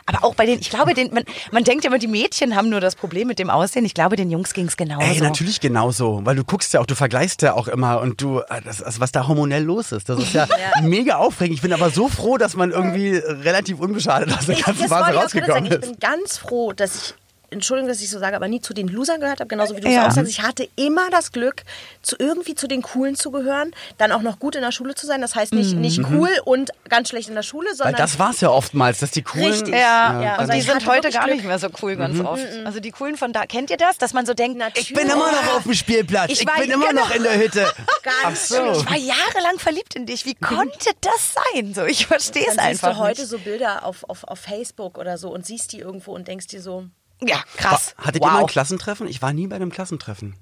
[0.06, 2.68] Aber auch bei den, ich glaube, den, man, man denkt ja immer, die Mädchen haben
[2.68, 3.84] nur das Problem mit dem Aussehen.
[3.84, 5.06] Ich glaube, den Jungs ging es genauso.
[5.06, 8.40] Ey, natürlich genauso, weil du guckst ja auch, du vergleichst ja auch immer und du,
[8.40, 10.46] äh, das, also was da hormonell los ist, das ist ja,
[10.82, 11.56] mega aufregend.
[11.56, 15.14] Ich bin aber so froh, dass man irgendwie relativ unbeschadet aus der ganzen das Phase
[15.18, 15.66] rausgekommen sagen.
[15.66, 15.80] Ich ist.
[15.80, 17.14] bin ganz froh, dass ich,
[17.54, 19.88] Entschuldigung, dass ich so sage, aber nie zu den Losern gehört habe, genauso wie du
[19.88, 20.06] es Ja.
[20.06, 20.30] auch sagst.
[20.30, 21.62] Ich hatte immer das Glück,
[22.02, 25.06] zu irgendwie zu den Coolen zu gehören, dann auch noch gut in der Schule zu
[25.06, 25.20] sein.
[25.20, 28.40] Das heißt nicht, nicht cool und ganz schlecht in der Schule, Weil sondern das war's
[28.40, 29.46] ja oftmals, dass die coolen.
[29.52, 29.74] Richtig.
[29.74, 31.36] Ja, Ja, und also die sind heute gar Glück.
[31.36, 32.42] nicht mehr so cool ganz oft.
[32.64, 33.96] Also die coolen von da, kennt ihr das?
[33.98, 36.30] Dass man so denkt, Ich bin immer noch auf dem Spielplatz.
[36.30, 37.02] Ich, Ich war- bin immer genau.
[37.02, 37.66] noch in der Hütte.
[37.86, 38.56] Ach Ganz so.
[38.72, 40.26] ich war jahrelang verliebt in dich.
[40.26, 41.72] Wie konnte das sein?
[41.74, 43.30] So, ich verstehe es dann siehst einfach du heute nicht.
[43.30, 46.60] so Bilder auf, auf, auf Facebook oder so und siehst die irgendwo und denkst dir
[46.60, 46.86] so,
[47.22, 47.94] Ja, krass.
[47.98, 48.28] Hattet wow.
[48.28, 49.06] ihr mal ein Klassentreffen?
[49.08, 50.34] Ich war nie bei einem Klassentreffen.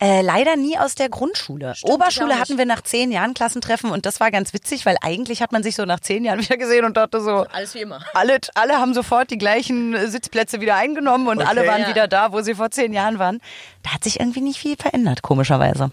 [0.00, 1.76] Äh, leider nie aus der Grundschule.
[1.76, 5.42] Stimmt, Oberschule hatten wir nach zehn Jahren Klassentreffen und das war ganz witzig, weil eigentlich
[5.42, 8.00] hat man sich so nach zehn Jahren wieder gesehen und dachte so, alles wie immer.
[8.12, 11.88] alle, alle haben sofort die gleichen äh, Sitzplätze wieder eingenommen und alle waren Ja.
[11.88, 13.40] wieder da, wo sie vor zehn Jahren waren.
[13.84, 15.92] Da hat sich irgendwie nicht viel verändert, komischerweise.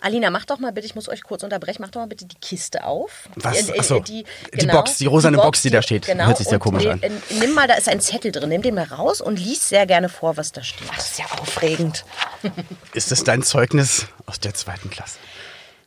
[0.00, 2.36] Alina, mach doch mal bitte, ich muss euch kurz unterbrechen, mach doch mal bitte die
[2.36, 3.28] Kiste auf.
[3.36, 3.66] Was?
[3.66, 4.00] Die, äh, Ach so.
[4.00, 6.06] die, Die Box, die rosane Box, die da steht.
[6.06, 6.26] Genau.
[6.26, 7.00] Hört sich sehr komisch an.
[7.38, 10.08] Nimm mal, da ist ein Zettel drin, nimm den mal raus und lies sehr gerne
[10.08, 10.88] vor, was da steht.
[10.94, 12.04] Das ist ja aufregend.
[12.94, 15.18] Ist es dein Zeugnis aus der zweiten Klasse?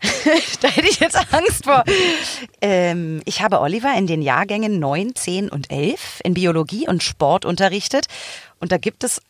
[0.61, 1.83] Da hätte ich jetzt Angst vor.
[2.61, 7.45] Ähm, ich habe Oliver in den Jahrgängen 9, 10 und 11 in Biologie und Sport
[7.45, 8.05] unterrichtet.
[8.59, 9.21] Und da gibt es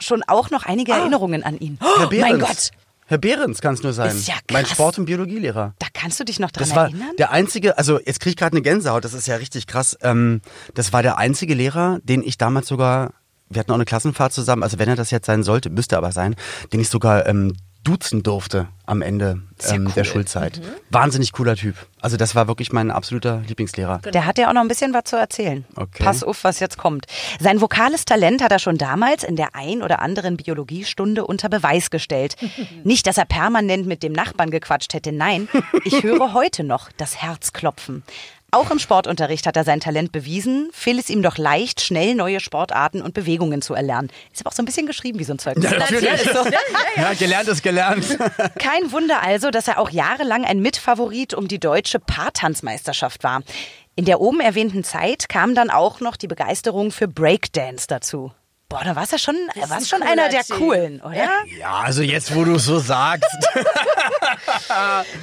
[0.00, 1.78] schon auch noch einige Erinnerungen an ihn.
[1.82, 2.70] Oh, mein Gott,
[3.06, 4.08] Herr Behrens kann es nur sein.
[4.16, 4.72] Ist ja mein krass.
[4.72, 5.74] Sport- und Biologielehrer.
[5.78, 7.10] da kannst du dich noch dran Das war erinnern?
[7.18, 9.96] der einzige, also jetzt kriege ich gerade eine Gänsehaut, das ist ja richtig krass.
[10.02, 10.40] Ähm,
[10.74, 13.12] das war der einzige Lehrer, den ich damals sogar,
[13.48, 16.10] wir hatten auch eine Klassenfahrt zusammen, also wenn er das jetzt sein sollte, müsste aber
[16.10, 16.34] sein,
[16.72, 17.54] den ich sogar ähm,
[17.86, 20.60] duzen durfte am Ende ähm, der Schulzeit.
[20.90, 21.76] Wahnsinnig cooler Typ.
[22.00, 23.98] Also das war wirklich mein absoluter Lieblingslehrer.
[23.98, 25.64] Der hat ja auch noch ein bisschen was zu erzählen.
[25.76, 26.02] Okay.
[26.02, 27.06] Pass auf, was jetzt kommt.
[27.40, 31.90] Sein vokales Talent hat er schon damals in der ein oder anderen Biologiestunde unter Beweis
[31.90, 32.36] gestellt.
[32.84, 35.48] Nicht, dass er permanent mit dem Nachbarn gequatscht hätte, nein.
[35.84, 38.02] Ich höre heute noch das Herz klopfen.
[38.56, 42.40] Auch im Sportunterricht hat er sein Talent bewiesen, fiel es ihm doch leicht, schnell neue
[42.40, 44.10] Sportarten und Bewegungen zu erlernen.
[44.32, 45.70] Ist aber auch so ein bisschen geschrieben wie so ein Zeugnis.
[46.96, 48.18] Ja, gelernt ist gelernt.
[48.58, 53.42] Kein Wunder also, dass er auch jahrelang ein Mitfavorit um die deutsche Paartanzmeisterschaft war.
[53.94, 58.32] In der oben erwähnten Zeit kam dann auch noch die Begeisterung für Breakdance dazu.
[58.68, 60.56] Boah, da warst du schon, warst ein schon einer der Typ.
[60.56, 61.14] coolen, oder?
[61.58, 63.24] Ja, also jetzt, wo du es so sagst.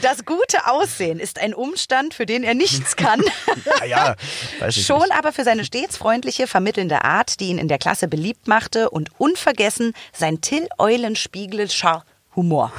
[0.01, 3.21] Das gute Aussehen ist ein Umstand, für den er nichts kann.
[3.81, 4.15] ja, ja,
[4.59, 5.13] weiß ich Schon nicht.
[5.13, 9.09] aber für seine stets freundliche, vermittelnde Art, die ihn in der Klasse beliebt machte und
[9.19, 12.71] unvergessen sein Till-Eulenspiegelscher Humor.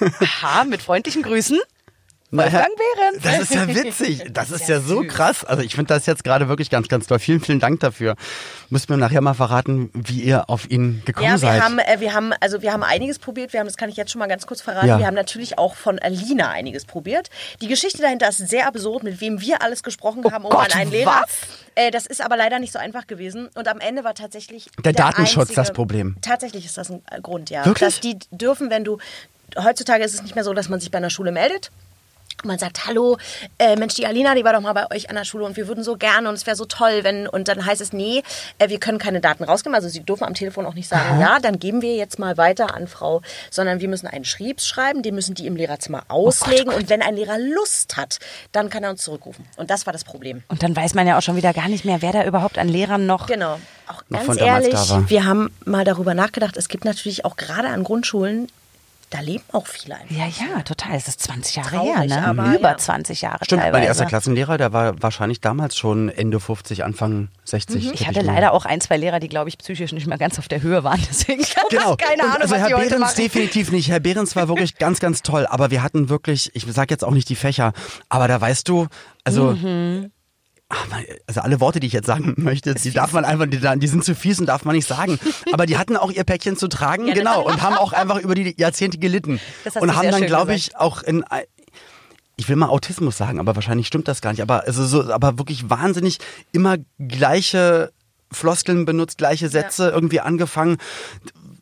[0.20, 1.58] Aha, mit freundlichen Grüßen.
[2.30, 3.22] Wolfgang Behrens.
[3.24, 4.22] Das ist ja witzig.
[4.32, 5.44] Das ist ja so krass.
[5.44, 7.18] Also ich finde das jetzt gerade wirklich ganz, ganz toll.
[7.18, 8.16] Vielen, vielen Dank dafür.
[8.68, 11.62] Müsst mir nachher mal verraten, wie ihr auf ihn gekommen Ja, wir seid.
[11.62, 13.52] haben, äh, wir haben, also wir haben einiges probiert.
[13.54, 14.88] Wir haben, das kann ich jetzt schon mal ganz kurz verraten.
[14.88, 14.98] Ja.
[14.98, 17.30] Wir haben natürlich auch von Alina einiges probiert.
[17.62, 20.74] Die Geschichte dahinter ist sehr absurd, mit wem wir alles gesprochen haben, um Oh Gott,
[20.74, 21.22] an einen Lehrer.
[21.22, 21.38] was?
[21.76, 23.48] Äh, das ist aber leider nicht so einfach gewesen.
[23.54, 26.16] Und am Ende war tatsächlich Der Datenschutz einzige, das Problem.
[26.20, 27.64] Tatsächlich ist das ein Grund, ja.
[27.64, 27.88] Wirklich?
[27.88, 28.98] Dass die dürfen, wenn du
[29.56, 31.70] heutzutage ist es nicht mehr so, dass man sich bei einer Schule meldet.
[32.44, 33.18] Man sagt, hallo,
[33.58, 35.66] äh, Mensch, die Alina, die war doch mal bei euch an der Schule und wir
[35.66, 38.22] würden so gerne und es wäre so toll, wenn, und dann heißt es, nee,
[38.58, 41.40] äh, wir können keine Daten rausgeben, also sie dürfen am Telefon auch nicht sagen, ja,
[41.40, 45.16] dann geben wir jetzt mal weiter an Frau, sondern wir müssen einen Schriebs schreiben, den
[45.16, 48.20] müssen die im Lehrerzimmer auslegen und wenn ein Lehrer Lust hat,
[48.52, 49.44] dann kann er uns zurückrufen.
[49.56, 50.44] Und das war das Problem.
[50.46, 52.68] Und dann weiß man ja auch schon wieder gar nicht mehr, wer da überhaupt an
[52.68, 53.26] Lehrern noch.
[53.26, 53.58] Genau.
[53.88, 54.74] Auch Noch ganz ehrlich,
[55.08, 58.48] wir haben mal darüber nachgedacht, es gibt natürlich auch gerade an Grundschulen,
[59.10, 60.14] da leben auch viele einfach.
[60.14, 60.94] Ja, ja, total.
[60.96, 62.26] Es ist 20 Jahre Traurig, her, ne?
[62.26, 62.76] aber Über ja.
[62.76, 63.80] 20 Jahre Stimmt, teilweise.
[63.80, 67.86] mein erster Klassenlehrer, der war wahrscheinlich damals schon Ende 50, Anfang 60.
[67.86, 67.90] Mhm.
[67.94, 68.34] Ich hatte mal.
[68.34, 70.84] leider auch ein, zwei Lehrer, die, glaube ich, psychisch nicht mehr ganz auf der Höhe
[70.84, 71.00] waren.
[71.08, 71.96] Deswegen Genau.
[71.96, 73.16] keine Und Ahnung, also was Herr die heute Behrens machen.
[73.22, 73.88] definitiv nicht.
[73.90, 75.46] Herr Behrens war wirklich ganz, ganz toll.
[75.46, 77.72] Aber wir hatten wirklich, ich sage jetzt auch nicht die Fächer,
[78.08, 78.86] aber da weißt du,
[79.24, 79.52] also.
[79.52, 80.10] Mhm.
[81.26, 84.04] Also alle Worte, die ich jetzt sagen möchte, die darf man einfach, die, die sind
[84.04, 85.18] zu fies und darf man nicht sagen.
[85.52, 88.54] Aber die hatten auch ihr Päckchen zu tragen, genau, und haben auch einfach über die
[88.58, 89.40] Jahrzehnte gelitten.
[89.80, 91.24] Und haben dann, glaube ich, auch in
[92.36, 94.42] ich will mal Autismus sagen, aber wahrscheinlich stimmt das gar nicht.
[94.42, 96.18] Aber also so, aber wirklich wahnsinnig
[96.52, 97.90] immer gleiche
[98.30, 100.78] Floskeln benutzt, gleiche Sätze irgendwie angefangen,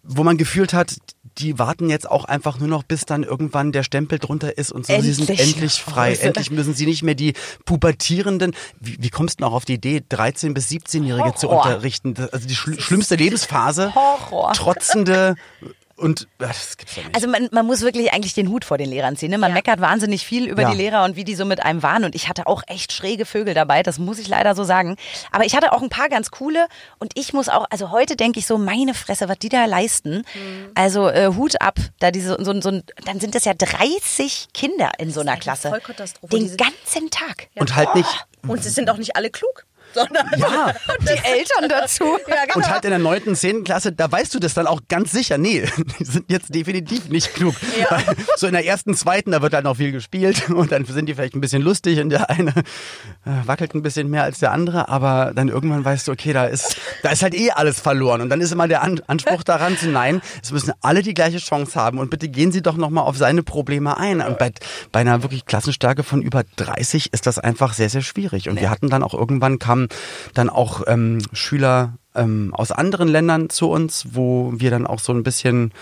[0.07, 0.97] wo man gefühlt hat,
[1.39, 4.87] die warten jetzt auch einfach nur noch, bis dann irgendwann der Stempel drunter ist und
[4.87, 5.53] so, sie sind Endlich.
[5.53, 6.15] endlich frei.
[6.15, 10.03] Endlich müssen sie nicht mehr die pubertierenden, wie, wie kommst du noch auf die Idee,
[10.11, 12.15] 13- bis 17-Jährige zu unterrichten?
[12.33, 13.95] Also die schl schlimmste Lebensphase.
[13.95, 14.53] Horror.
[14.55, 15.35] Trotzende,
[15.97, 17.09] Und ach, das gibt's nicht.
[17.15, 19.31] Also man, man muss wirklich eigentlich den Hut vor den Lehrern ziehen.
[19.31, 19.39] Ne?
[19.39, 19.55] Man Ja.
[19.55, 20.71] meckert wahnsinnig viel über Ja.
[20.71, 22.05] die Lehrer und wie die so mit einem waren.
[22.05, 24.97] Und ich hatte auch echt schräge Vögel dabei, das muss ich leider so sagen.
[25.33, 26.67] Aber ich hatte auch ein paar ganz coole.
[26.99, 30.17] Und ich muss auch, also heute denke ich so, meine Fresse, was die da leisten.
[30.35, 30.71] Mhm.
[30.75, 32.71] Also äh, Hut ab, da diese, so, so,
[33.05, 35.69] dann sind das ja 30 Kinder in so einer eine Klasse.
[35.71, 37.49] Vollkatastrophe, Den ganzen Tag.
[37.55, 39.65] und halt nicht, Und sie sind auch nicht alle klug,
[39.97, 40.73] sondern Ja.
[41.01, 42.05] Die Eltern dazu.
[42.29, 42.57] ja, genau.
[42.57, 45.39] und halt in der neunten, zehnten Klasse, da weißt du das dann auch ganz sicher.
[45.39, 45.67] Nee,
[45.99, 47.55] die sind jetzt definitiv nicht klug.
[47.91, 48.03] Weil
[48.37, 51.15] So in der ersten, zweiten, da wird halt noch viel gespielt und dann sind die
[51.15, 54.89] vielleicht ein bisschen lustig und der eine äh, wackelt ein bisschen mehr als der andere,
[54.89, 58.29] aber dann irgendwann weißt du, okay, da ist, da ist halt eh alles verloren und
[58.31, 61.79] dann ist immer der An Anspruch daran zu, nein, es müssen alle die gleiche Chance
[61.79, 64.21] haben und bitte gehen Sie doch nochmal auf seine Probleme ein.
[64.21, 64.53] Und bei,
[64.93, 68.49] bei einer wirklich Klassenstärke von über 30 ist das einfach sehr, sehr schwierig.
[68.49, 73.51] Und wir hatten dann auch irgendwann kamen dann auch ähm, Schüler ähm, aus anderen Ländern
[73.51, 75.73] zu uns, wo wir dann auch so ein bisschen,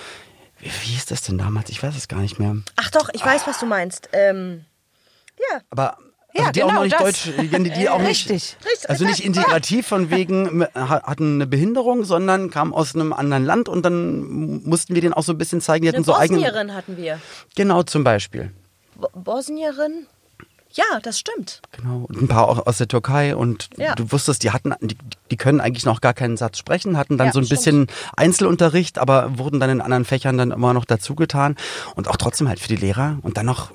[0.58, 1.70] wie, wie hieß das denn damals?
[1.70, 2.56] Ich weiß es gar nicht mehr.
[2.76, 4.08] Ach doch, ich weiß, was du meinst.
[4.12, 4.64] Ähm,
[5.38, 5.60] ja.
[5.70, 5.96] Aber
[6.34, 7.02] Ja, also die auch genau noch nicht das.
[7.02, 8.56] Deutsch, die, die auch nicht, Richtig.
[8.64, 13.44] Richtig, also nicht integrativ von wegen ha- hatten eine Behinderung, sondern kamen aus einem anderen
[13.44, 16.14] Land und dann mussten wir denen auch so ein bisschen zeigen, die Eine hatten so
[16.16, 16.40] eigene.
[16.40, 17.20] Bosnierin hatten wir.
[17.54, 18.50] Genau zum Beispiel.
[18.96, 20.06] Bo Bosnierin?
[20.76, 21.60] Ja, das stimmt.
[21.72, 23.94] Genau, und ein paar auch aus der Türkei und Ja.
[23.94, 24.96] du wusstest, die hatten, die,
[25.30, 27.58] die können eigentlich noch gar keinen Satz sprechen, hatten dann Ja, so ein stimmt.
[27.60, 31.56] bisschen Einzelunterricht, aber wurden dann in anderen Fächern dann immer noch dazugetan
[31.94, 33.70] und auch trotzdem halt für die Lehrer und dann noch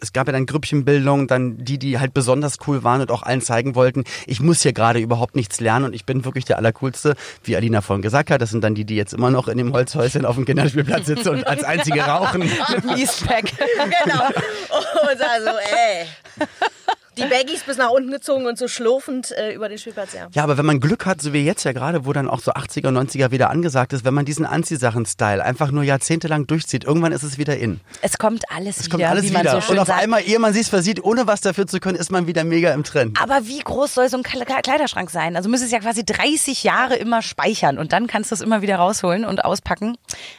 [0.00, 3.40] es gab ja dann Grüppchenbildung, dann die, die halt besonders cool waren und auch allen
[3.40, 7.14] zeigen wollten, ich muss hier gerade überhaupt nichts lernen und ich bin wirklich der Allercoolste,
[7.44, 8.40] wie Alina vorhin gesagt hat.
[8.40, 11.28] Das sind dann die, die jetzt immer noch in dem Holzhäuschen auf dem Kinderspielplatz sitzen
[11.30, 12.40] und als einzige rauchen.
[12.74, 13.44] Mit dem Eastpack.
[14.04, 14.24] genau.
[14.26, 16.06] Und also, ey.
[17.18, 20.28] Die Baggies bis nach unten gezogen und so schlurfend äh, über den Spielplatz, ja.
[20.32, 22.52] Ja, aber wenn man Glück hat, so wie jetzt ja gerade, wo dann auch so
[22.52, 27.22] 80er, 90er wieder angesagt ist, wenn man diesen Anziehsachen-Style einfach nur jahrzehntelang durchzieht, irgendwann ist
[27.22, 27.80] es wieder in.
[28.02, 29.52] Es kommt alles Es wieder, kommt alles wie man wieder.
[29.52, 30.02] so schön und auf sagt.
[30.02, 32.84] einmal, ehe man sich's versieht, ohne was dafür zu können, ist man wieder mega im
[32.84, 33.20] Trend.
[33.20, 35.36] Aber wie groß soll so ein Kle- Kle- Kleiderschrank sein?
[35.36, 38.62] Also müsste es ja quasi 30 Jahre immer speichern und dann kannst du es immer
[38.62, 39.96] wieder rausholen und auspacken.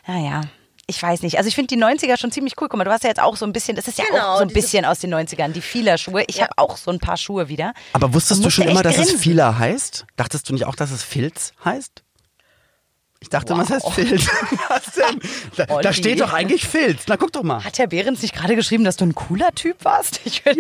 [0.08, 0.42] Naja.
[0.90, 1.38] Ich weiß nicht.
[1.38, 2.68] Also ich finde die 90er schon ziemlich cool.
[2.68, 4.36] Guck mal, du hast ja jetzt auch so ein bisschen, das ist ja Genau, auch
[4.38, 6.24] so ein diese- bisschen aus den 90ern, die Vieler-Schuhe.
[6.28, 6.44] Ich Ja.
[6.46, 7.74] habe auch so ein paar Schuhe wieder.
[7.94, 9.12] Aber wusstest du schon immer, dass es.
[9.14, 10.06] Fila heißt?
[10.18, 12.02] Dachtest du nicht auch, dass es Filz heißt?
[13.22, 13.60] Ich dachte, Wow.
[13.62, 14.28] was heißt Filz?
[14.70, 15.20] Was denn?
[15.58, 17.04] Da, da steht doch eigentlich Filz.
[17.08, 17.64] Na, guck doch mal.
[17.64, 20.22] Hat Herr Behrens nicht gerade geschrieben, dass du ein cooler Typ warst?
[20.24, 20.56] Ich will,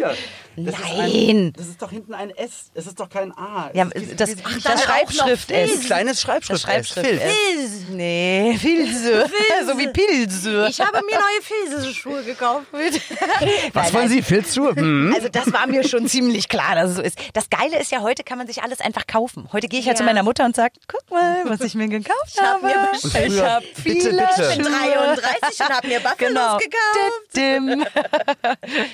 [0.57, 0.99] Das ist Nein.
[0.99, 2.69] ein, das ist doch hinten ein S.
[2.73, 3.69] Es ist doch kein A.
[3.73, 5.73] Ja, ist das, wie- das auch Schreibschrift ist.
[5.75, 6.51] ein kleines Schreibschrift.
[6.65, 7.23] Das Schreibschrift Filz.
[7.63, 7.89] ist.
[7.91, 9.29] Nee, Pilze.
[9.65, 10.67] so wie Pilze.
[10.69, 12.65] Ich habe mir neue Filzschuhe gekauft.
[12.73, 14.09] Was Nein, wollen.
[14.09, 14.21] Sie?
[14.21, 14.75] Filzschuhe?
[14.75, 15.13] Hm?
[15.15, 17.17] Also das war mir schon ziemlich klar, dass es so ist.
[17.33, 19.47] Das Geile ist ja, heute kann man sich alles einfach kaufen.
[19.53, 20.03] Heute gehe ich zu Ja.
[20.03, 22.65] meiner Mutter und sage, guck mal, was ich mir gekauft hab habe.
[22.65, 23.33] mir bestellt.
[23.33, 24.49] ich habe bitte, viele bitte.
[24.51, 26.57] Ich bin 33 und habe mir Buffalos Genau.
[26.57, 27.35] gekauft.
[27.35, 27.85] Dim.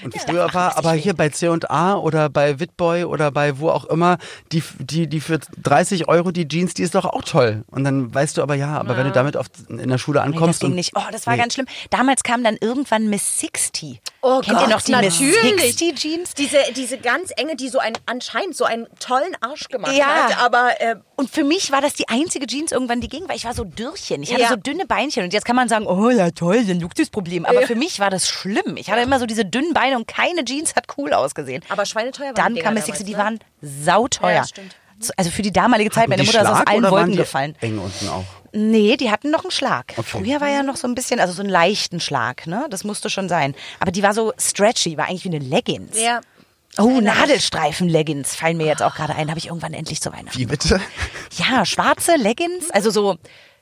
[0.04, 4.18] Und früher war aber hier bei C&A oder bei Witboy oder bei wo auch immer,
[4.52, 7.63] die, die, die für 30 Euro die Jeans, die ist doch auch toll.
[7.72, 10.26] Und dann weißt du aber, ja, aber wenn du damit auf, in der Schule Nee,
[10.28, 10.91] das ankommst ging und nicht.
[10.96, 11.39] Oh, das war Nee.
[11.41, 11.68] ganz schlimm.
[11.89, 14.00] Damals kam dann irgendwann Miss 60.
[14.28, 15.54] Oh Kennt Gott, ihr noch die natürlich.
[15.54, 16.34] Miss 60 Jeans?
[16.34, 20.08] Diese, diese ganz enge, die so einen, anscheinend so einen tollen Arsch gemacht Ja.
[20.08, 23.36] hat, aber äh, Und für mich war das die einzige Jeans irgendwann, die ging, weil
[23.36, 24.24] ich war so Dürrchen.
[24.24, 24.50] Ich hatte Ja.
[24.50, 25.24] so dünne Beinchen.
[25.24, 27.46] Und jetzt kann man sagen, oh ja toll, ein Luxusproblem.
[27.46, 28.78] Aber für mich war das schlimm.
[28.78, 31.62] Ich hatte immer so diese dünnen Beine und keine Jeans hat cool ausgesehen.
[31.70, 34.32] Aber schweineteuer waren Dann die kam Miss 60, die damals, waren sauteuer.
[34.32, 34.76] Ja, stimmt.
[35.17, 37.55] Also für die damalige Zeit, Hatten meine Mutter ist aus Schlag allen Wolken die gefallen.
[37.62, 38.25] Eng unten auch.
[38.53, 39.93] Nee, die hatten noch einen Schlag.
[39.97, 40.03] Okay.
[40.03, 42.67] Früher war ja noch so ein bisschen, also so einen leichten Schlag, ne?
[42.69, 43.53] Das musste schon sein.
[43.79, 45.99] Aber die war so stretchy, war eigentlich wie eine Leggings.
[45.99, 46.21] Ja.
[46.77, 49.29] Oh, Nadelstreifen-Leggings fallen mir jetzt auch gerade ein.
[49.29, 50.29] Habe ich irgendwann endlich so eine.
[50.34, 50.79] Wie bitte?
[51.38, 53.17] Ja, schwarze Leggings, also so,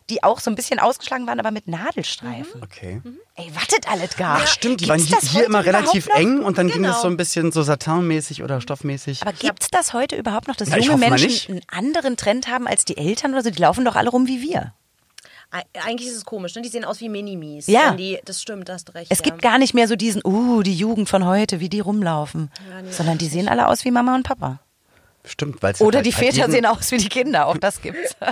[0.09, 2.61] die auch so ein bisschen ausgeschlagen waren, aber mit Nadelstreifen.
[2.63, 3.01] Okay.
[3.35, 4.39] Ey, wartet alles gar.
[4.41, 6.15] Ach stimmt, die Gibt's waren hier, das hier immer relativ noch?
[6.15, 6.95] eng und dann ging Genau.
[6.95, 9.21] es so ein bisschen so satinmäßig oder stoffmäßig.
[9.21, 12.85] Aber gibt's das heute überhaupt noch, dass Na, junge Menschen einen anderen Trend haben als
[12.85, 13.49] die Eltern oder so?
[13.49, 14.73] Die laufen doch alle rum wie wir.
[15.51, 16.63] Eig- Eigentlich ist es komisch, ne?
[16.63, 17.67] Die sehen aus wie Minimis.
[17.67, 17.91] Ja.
[17.95, 19.11] Die, das stimmt, da hast du recht.
[19.11, 19.23] Es ja.
[19.25, 22.49] gibt gar nicht mehr so diesen, uh, die Jugend von heute, wie die rumlaufen.
[22.89, 24.59] Sondern die sehen alle aus wie Mama und Papa.
[25.25, 27.81] Stimmt, weil Oder halt, die halt Väter jeden- sehen aus wie die Kinder, auch das
[27.81, 28.15] gibt's.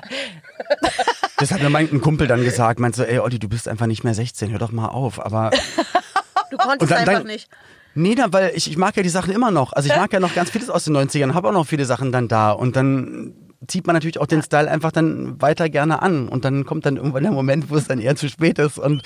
[1.37, 3.87] Das hat mir mein ein Kumpel dann gesagt, meint so, ey Olli, du bist einfach
[3.87, 5.19] nicht mehr 16, hör doch mal auf.
[5.23, 5.49] Aber
[6.51, 7.49] Du konntest Und dann- einfach dann- nicht.
[7.95, 9.73] nee, na, weil ich, ich mag ja die Sachen immer noch.
[9.73, 12.11] Also ich mag ja noch ganz vieles aus den 90ern, habe auch noch viele Sachen
[12.11, 12.51] dann da.
[12.51, 13.33] Und dann
[13.67, 16.27] zieht man natürlich auch den Style einfach dann weiter gerne an.
[16.27, 18.79] Und dann kommt dann irgendwann der Moment, wo es dann eher zu spät ist.
[18.79, 19.03] Und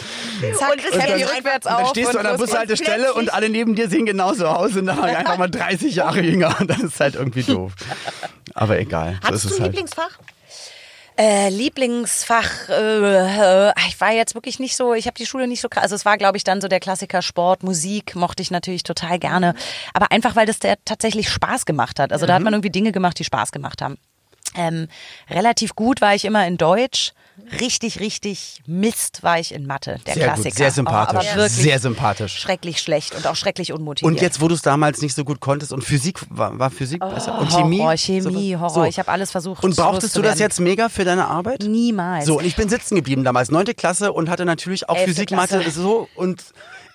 [0.57, 1.89] Zack, Und Happy dann- rückwärts Und dann auf.
[1.89, 2.45] stehst du und an der.
[2.45, 6.55] Bushaltestelle und alle neben dir sehen genauso aus und dann einfach mal 30 Jahre jünger
[6.59, 7.73] und dann ist halt irgendwie doof.
[8.53, 9.71] Aber egal, so Hattest ist du ein halt.
[9.73, 10.19] Lieblingsfach?
[11.17, 15.61] Äh, Lieblingsfach, äh, äh, ich war jetzt wirklich nicht so, ich habe die Schule nicht
[15.61, 18.51] so krass, also es war glaube ich dann so der Klassiker Sport, Musik, mochte ich
[18.51, 19.55] natürlich total gerne,
[19.93, 22.11] aber einfach weil das der tatsächlich Spaß gemacht hat.
[22.11, 23.97] Also da hat man irgendwie Dinge gemacht, die Spaß gemacht haben.
[24.55, 24.87] Ähm,
[25.29, 27.13] relativ gut war ich immer in Deutsch.
[27.59, 30.49] Richtig, richtig Mist war ich in Mathe, der Sehr Klassiker.
[30.49, 31.15] gut, sehr sympathisch.
[31.27, 32.39] Oh, aber wirklich Sehr sympathisch.
[32.39, 34.09] schrecklich schlecht und auch schrecklich unmotiviert.
[34.15, 37.01] Und jetzt, wo du es damals nicht so gut konntest und Physik, war, war Physik
[37.01, 37.37] besser?
[37.37, 37.79] Und Chemie?
[37.79, 38.69] Horror, Chemie, So- Horror.
[38.69, 38.83] so.
[38.85, 39.61] Ich habe alles versucht.
[39.65, 41.63] Und brauchtest du das jetzt mega für deine Arbeit?
[41.63, 42.25] Niemals.
[42.25, 45.27] So, und ich bin sitzen geblieben damals, neunte Klasse und hatte natürlich auch Elfte Physik,
[45.27, 45.57] Klasse.
[45.57, 46.41] Mathe so und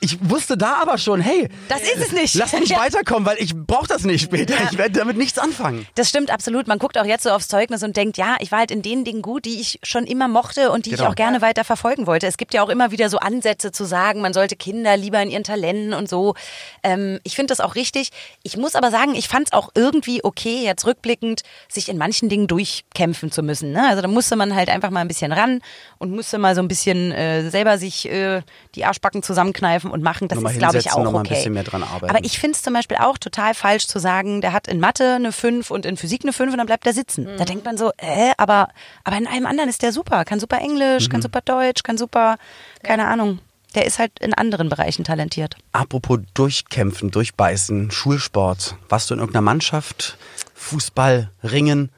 [0.01, 2.35] ich wusste da aber schon, hey, Das ist es nicht.
[2.35, 2.79] lass mich Ja.
[2.79, 4.55] weiterkommen, weil ich brauche das nicht später.
[4.71, 5.87] Ich werde damit nichts anfangen.
[5.95, 6.67] Das stimmt absolut.
[6.67, 9.05] Man guckt auch jetzt so aufs Zeugnis und denkt, ja, ich war halt in den
[9.05, 11.03] Dingen gut, die ich schon immer mochte und die Genau.
[11.03, 12.27] ich auch gerne weiter verfolgen wollte.
[12.27, 15.31] Es gibt ja auch immer wieder so Ansätze zu sagen, man sollte Kinder lieber in
[15.31, 16.35] ihren Talenten und so.
[16.83, 18.11] Ähm, ich finde das auch richtig.
[18.43, 22.29] Ich muss aber sagen, ich fand es auch irgendwie okay, jetzt rückblickend, sich in manchen
[22.29, 23.73] Dingen durchkämpfen zu müssen.
[23.73, 23.87] Ne?
[23.89, 25.61] Also da musste man halt einfach mal ein bisschen ran
[25.99, 28.43] und musste mal so ein bisschen äh, selber sich äh,
[28.75, 30.29] die Arschbacken zusammenkneifen und machen.
[30.29, 31.29] Das Nochmal ist, glaube ich, auch okay.
[31.31, 32.15] bisschen mehr dran arbeiten.
[32.15, 35.15] Aber ich finde es zum Beispiel auch total falsch zu sagen, der hat in Mathe
[35.15, 37.29] eine 5 und in Physik eine 5 und dann bleibt er sitzen.
[37.39, 38.69] Da denkt man so, äh, aber,
[39.05, 40.25] aber in allem anderen ist der super.
[40.25, 41.13] Kann super Englisch, Mhm.
[41.13, 42.37] kann super Deutsch, kann super,
[42.83, 43.39] keine Ahnung.
[43.75, 45.55] Der ist halt in anderen Bereichen talentiert.
[45.73, 48.75] Apropos durchkämpfen, durchbeißen, Schulsport.
[48.89, 50.17] Warst du in irgendeiner Mannschaft?
[50.55, 51.91] Fußball, Ringen?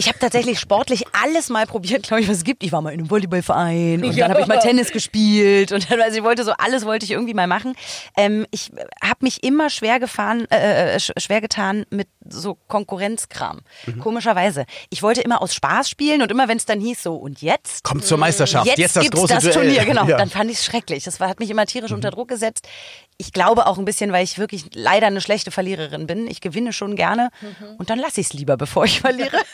[0.00, 2.62] Ich habe tatsächlich sportlich alles mal probiert, glaube ich, was es gibt.
[2.64, 6.00] Ich war mal in einem Volleyballverein und dann habe ich mal Tennis gespielt und dann,
[6.00, 7.74] also ich wollte so alles wollte ich irgendwie mal machen.
[8.16, 8.70] Ähm, ich
[9.04, 13.60] habe mich immer schwer gefahren, äh, äh, sch- schwer getan mit so Konkurrenzkram.
[14.00, 14.66] Komischerweise.
[14.90, 17.82] Ich wollte immer aus Spaß spielen und immer wenn es dann hieß so und jetzt
[17.84, 18.66] Kommt zur Meisterschaft.
[18.66, 19.54] Jetzt, Jetzt, das gibt's große das Duell.
[19.54, 20.06] Turnier, genau.
[20.06, 20.16] Ja.
[20.18, 21.04] Dann fand ich es schrecklich.
[21.04, 22.68] Das war, hat mich immer tierisch unter Druck gesetzt.
[23.16, 26.26] Ich glaube auch ein bisschen, weil ich wirklich leider eine schlechte Verliererin bin.
[26.28, 27.30] Ich gewinne schon gerne
[27.78, 29.38] und dann lasse ich es lieber, bevor ich verliere.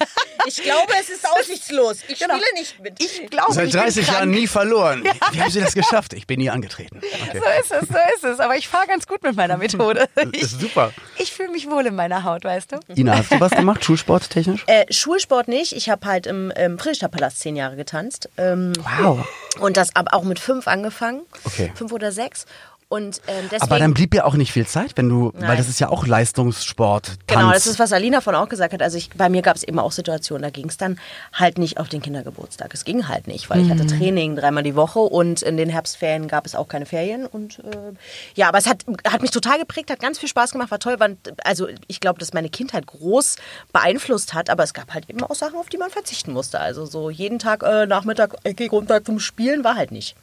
[0.49, 1.97] Ich glaube, es ist aussichtslos.
[2.07, 2.35] Ich Genau.
[2.37, 3.03] spiele nicht mit.
[3.03, 4.17] Ich glaube, Seit ich bin 30 krank.
[4.19, 5.03] Jahren nie verloren.
[5.33, 6.13] Wie haben Sie das geschafft?
[6.13, 6.99] Ich bin nie angetreten.
[6.99, 7.41] Okay.
[7.41, 8.39] So ist es, so ist es.
[8.39, 10.09] Aber ich fahre ganz gut mit meiner Methode.
[10.31, 10.93] Ich, ist super.
[11.19, 12.79] Ich fühle mich wohl in meiner Haut, weißt du?
[12.95, 14.65] Ina, hast du was gemacht, schulsporttechnisch?
[14.67, 15.73] Äh, Schulsport nicht.
[15.75, 18.29] Ich habe halt im, im Friedrichstadtpalast zehn Jahre getanzt.
[18.37, 19.27] Ähm, Wow.
[19.61, 21.23] und das ab, auch mit fünf angefangen.
[21.45, 21.73] Okay.
[21.75, 22.47] Fünf oder sechs.
[22.89, 23.63] Und ähm, deswegen.
[23.63, 25.57] Aber dann blieb ja auch nicht viel Zeit, wenn du, weil Nein.
[25.57, 27.07] das ist ja auch Leistungssport.
[27.07, 27.19] Tanz.
[27.27, 28.81] Genau, das ist, was Alina von auch gesagt hat.
[28.81, 31.01] Also ich, bei mir gab es eben auch Situationen, da ging es dann
[31.33, 32.73] halt nicht auf den Kindergeburtstag.
[32.75, 36.29] Es ging halt nicht, weil ich hatte Training dreimal die Woche und in den Herbstferien
[36.29, 37.27] gab es auch keine Ferien.
[37.27, 37.95] Und äh,
[38.37, 41.01] ja, aber es hat, hat mich total geprägt, hat ganz viel Spaß gemacht, war toll.
[41.01, 41.09] War,
[41.43, 43.35] also ich glaube, dass meine Kindheit groß
[43.73, 46.61] beeinflusst hat, aber es gab halt eben auch Sachen, auf die man verzichten musste.
[46.61, 50.15] Also so jeden Tag äh, Nachmittag, gehe runter zum Spielen, war halt nicht.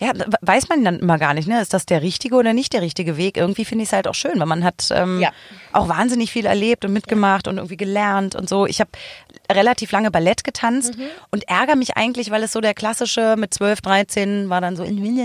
[0.00, 1.60] Ja, weiß man dann immer gar nicht, ne?
[1.60, 3.36] Ist das der richtige oder nicht der richtige Weg?
[3.36, 5.30] Irgendwie finde ich es halt auch schön, weil man hat ähm, Ja.
[5.72, 8.66] auch wahnsinnig viel erlebt und mitgemacht und irgendwie gelernt und so.
[8.66, 8.90] Ich habe
[9.50, 11.04] relativ lange Ballett getanzt Mhm.
[11.30, 14.82] und ärgere mich eigentlich, weil es so der klassische mit 12, 13 war dann so,
[14.84, 15.16] will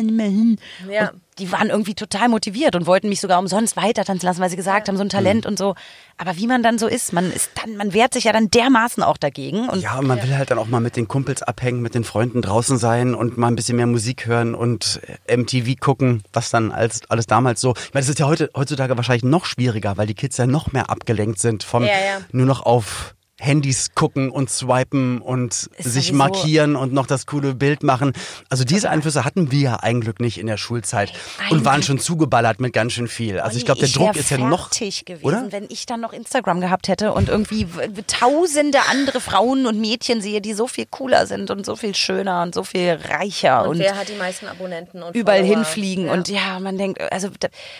[0.87, 0.93] ja.
[0.93, 1.09] Ja.
[1.09, 4.49] Und die waren irgendwie total motiviert und wollten mich sogar umsonst weiter tanzen lassen, weil
[4.49, 5.49] sie gesagt haben, so ein Talent Mhm.
[5.51, 5.75] und so.
[6.17, 9.01] Aber wie man dann so ist, man ist dann, man wehrt sich ja dann dermaßen
[9.03, 9.69] auch dagegen.
[9.69, 12.41] Und Ja, man will halt dann auch mal mit den Kumpels abhängen, mit den Freunden
[12.41, 17.01] draußen sein und mal ein bisschen mehr Musik hören und MTV gucken, was dann als,
[17.09, 17.73] alles damals so.
[17.75, 20.73] Ich meine, das ist ja heute, heutzutage wahrscheinlich noch schwieriger, weil die Kids ja noch
[20.73, 22.21] mehr abgelenkt sind vom Ja, ja.
[22.31, 25.69] nur noch auf Handys gucken und swipen und sich
[26.07, 28.13] sowieso- markieren und noch das coole Bild machen.
[28.49, 31.13] Also diese Einflüsse hatten wir ja eigentlich nicht in der Schulzeit
[31.49, 33.39] und waren schon zugeballert mit ganz schön viel.
[33.39, 35.45] Also ich glaube, der ich Druck ist ja noch gewesen, oder?
[35.51, 37.65] wenn ich dann noch Instagram gehabt hätte und irgendwie
[38.07, 42.41] tausende andere Frauen und Mädchen sehe, die so viel cooler sind und so viel schöner
[42.43, 45.55] und so viel reicher Und, und, wer hat die meisten Abonnenten und überall Follower?
[45.57, 46.13] hinfliegen Ja.
[46.13, 47.29] und ja, man denkt, also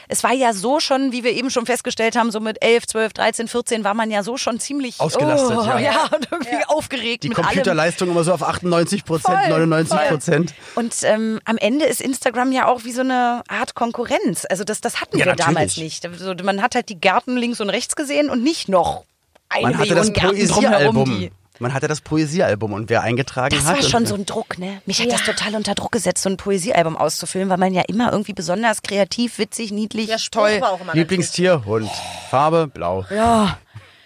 [0.08, 3.14] es war ja so schon, wie wir eben schon festgestellt haben, so mit 11, 12,
[3.14, 6.04] 13, 14 war man ja so schon ziemlich Ausgelastet, oh, ja.
[6.16, 7.48] und irgendwie aufgeregt die mit allem.
[7.48, 10.54] Computerleistung immer so auf 98 Prozent, Voll, 99 Prozent.
[10.76, 14.46] Und ähm, am Ende ist Instagram ja auch wie so eine Art Konkurrenz.
[14.50, 15.56] Also das, das hatten Ja, wir natürlich.
[15.56, 16.06] damals nicht.
[16.06, 19.04] Also man hat halt die Gärten links und rechts gesehen und nicht noch
[19.50, 20.24] eine Man hatte Million das.
[20.32, 21.06] Poesiealbum.
[21.06, 21.32] Die
[21.62, 23.76] Man hatte das Poesiealbum und wer eingetragen das hat.
[23.78, 24.82] war und- schon so ein Druck, ne?
[24.86, 28.12] Mich hat das total unter Druck gesetzt, so ein Poesiealbum auszufüllen, weil man ja immer
[28.14, 30.62] irgendwie besonders kreativ, witzig, niedlich, Spruch toll.
[30.62, 31.90] war Lieblingstier, Hund.
[32.30, 33.06] Farbe, blau.
[33.10, 33.58] Ja,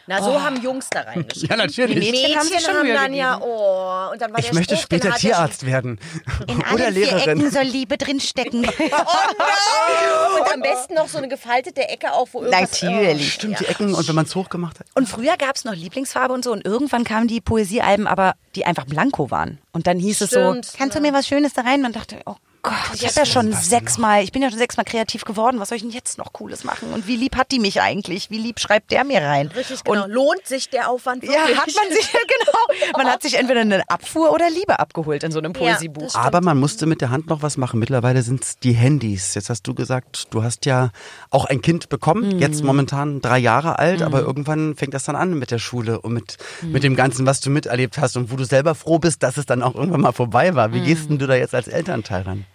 [0.05, 1.49] Na, so haben Jungs da reingeschrieben.
[1.49, 1.99] Ja, natürlich.
[2.05, 4.75] Die Mädchen haben sich schon Mühe dann ja, oh, und dann war Ich der möchte
[4.75, 5.97] Spruch, später Tierarzt werden.
[6.47, 7.39] in Oder allen vier Lehrerin.
[7.39, 8.65] Ecken soll Liebe drinstecken.
[8.65, 8.73] Schon-
[10.41, 12.81] Und am besten noch so eine gefaltete Ecke auch, wo irgendwas...
[12.81, 13.33] Natürlich.
[13.33, 14.87] Stimmt, die Ecken und wenn man es hochgemacht hat.
[14.93, 18.65] Und früher gab es noch Lieblingsfarbe und so und irgendwann kamen die Poesiealben, aber die
[18.65, 19.59] einfach blanko waren.
[19.71, 21.81] Und dann hieß es so, Stimmt, kannst du mir was Schönes da rein?
[21.81, 25.25] Man dachte, oh Gott, ich habe ja schon sechsmal, ich bin ja schon sechsmal kreativ
[25.25, 25.59] geworden.
[25.59, 26.93] Was soll ich denn jetzt noch Cooles machen?
[26.93, 28.29] Und wie lieb hat die mich eigentlich?
[28.29, 29.47] Wie lieb schreibt der mir rein?
[29.47, 30.05] Richtig, genau.
[30.05, 31.57] Und Lohnt sich der Aufwand ja, wirklich?
[31.57, 32.93] hat man sich, genau.
[32.97, 36.09] Man hat sich entweder eine Abfuhr oder Liebe abgeholt in so einem Ja, Poesiebuch.
[36.11, 36.23] stimmt.
[36.25, 37.81] Aber man musste mit der Hand noch was machen.
[37.81, 39.33] Mittlerweile sind es die Handys.
[39.35, 40.91] Jetzt hast du gesagt, du hast ja
[41.31, 45.33] auch ein Kind bekommen, jetzt momentan drei Jahre alt, aber irgendwann fängt das dann an
[45.37, 48.45] mit der Schule und mit, mit dem Ganzen, was du miterlebt hast und wo du
[48.45, 50.71] selber froh bist, dass es dann auch irgendwann mal vorbei war.
[50.71, 52.45] Wie gehst denn du da jetzt als Elternteil ran?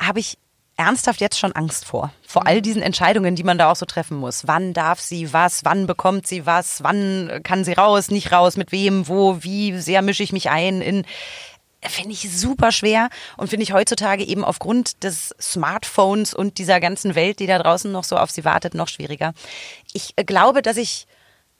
[0.00, 0.38] Habe ich
[0.76, 2.12] ernsthaft jetzt schon Angst vor.
[2.26, 4.46] Vor all diesen Entscheidungen, die man da auch so treffen muss.
[4.46, 5.64] Wann darf sie was?
[5.64, 6.82] Wann bekommt sie was?
[6.84, 8.10] Wann kann sie raus?
[8.10, 8.56] Nicht raus?
[8.56, 9.08] Mit wem?
[9.08, 9.42] Wo?
[9.42, 11.04] Wie sehr mische ich mich ein in
[11.80, 17.14] Finde ich super schwer und finde ich heutzutage eben aufgrund des Smartphones und dieser ganzen
[17.14, 19.32] Welt, die da draußen noch so auf sie wartet, noch schwieriger.
[19.92, 21.06] Ich glaube, dass ich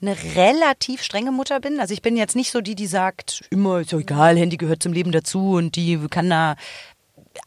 [0.00, 1.78] eine relativ strenge Mutter bin.
[1.78, 4.82] Also ich bin jetzt nicht so die, die sagt, immer ist ja egal, Handy gehört
[4.82, 6.56] zum Leben dazu und die kann da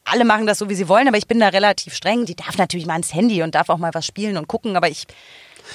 [0.04, 2.26] alle machen das so, wie sie wollen, aber ich bin da relativ streng.
[2.26, 4.88] Die darf natürlich mal ins Handy und darf auch mal was spielen und gucken, aber
[4.88, 5.06] ich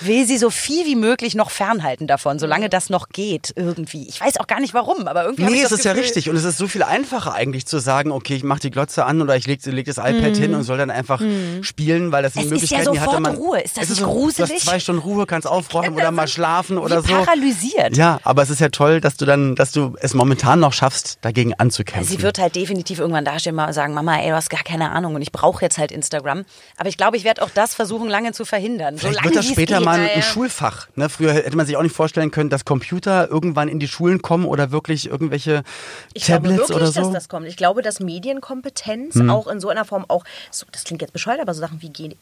[0.02, 4.08] will sie so viel wie möglich noch fernhalten davon, solange das noch geht irgendwie.
[4.08, 5.44] Ich weiß auch gar nicht warum, aber irgendwie.
[5.44, 6.30] Nee, ich es das ist ja Gefühl- richtig.
[6.30, 9.22] Und es ist so viel einfacher eigentlich zu sagen, okay, ich mache die Glotze an
[9.22, 11.22] oder ich lege leg das iPad hin und soll dann einfach
[11.62, 12.56] spielen, weil das sind Mhm.
[12.58, 13.36] Es ist ja Möglichkeiten, die hatte sofort man.
[13.36, 13.60] Ruhe.
[13.62, 14.52] Ist das es nicht so, Du gruselig?
[14.54, 17.14] hast zwei Stunden Ruhe, kannst aufräumen oder mal schlafen oder so.
[17.14, 17.98] paralysiert.
[17.98, 21.18] Ja, aber es ist ja toll, dass du dann, dass du es momentan noch schaffst,
[21.22, 22.06] dagegen anzukämpfen.
[22.18, 25.16] Sie wird halt definitiv irgendwann dastehen und sagen, Mama, ey, du hast gar keine Ahnung
[25.16, 26.46] und ich brauche jetzt halt Instagram.
[26.78, 28.98] Aber ich glaube, ich werde auch das versuchen, lange zu verhindern.
[28.98, 29.86] Vielleicht solange wird das später geht.
[29.86, 30.22] mal ja, ein ja.
[30.22, 30.88] Schulfach.
[30.96, 31.10] Ne?
[31.10, 34.46] Früher hätte man sich auch nicht vorstellen können, dass Computer irgendwann in die Schulen kommen
[34.46, 35.64] oder wirklich irgendwelche
[36.14, 37.02] Ich glaube Tablets wirklich, oder so.
[37.02, 37.14] Hm.
[37.14, 37.48] dass das kommt.
[37.48, 41.40] Ich glaube, dass Medienkompetenz auch in so einer Form auch, so, das klingt jetzt bescheuert,
[41.40, 42.16] aber so Sachen wie, gehe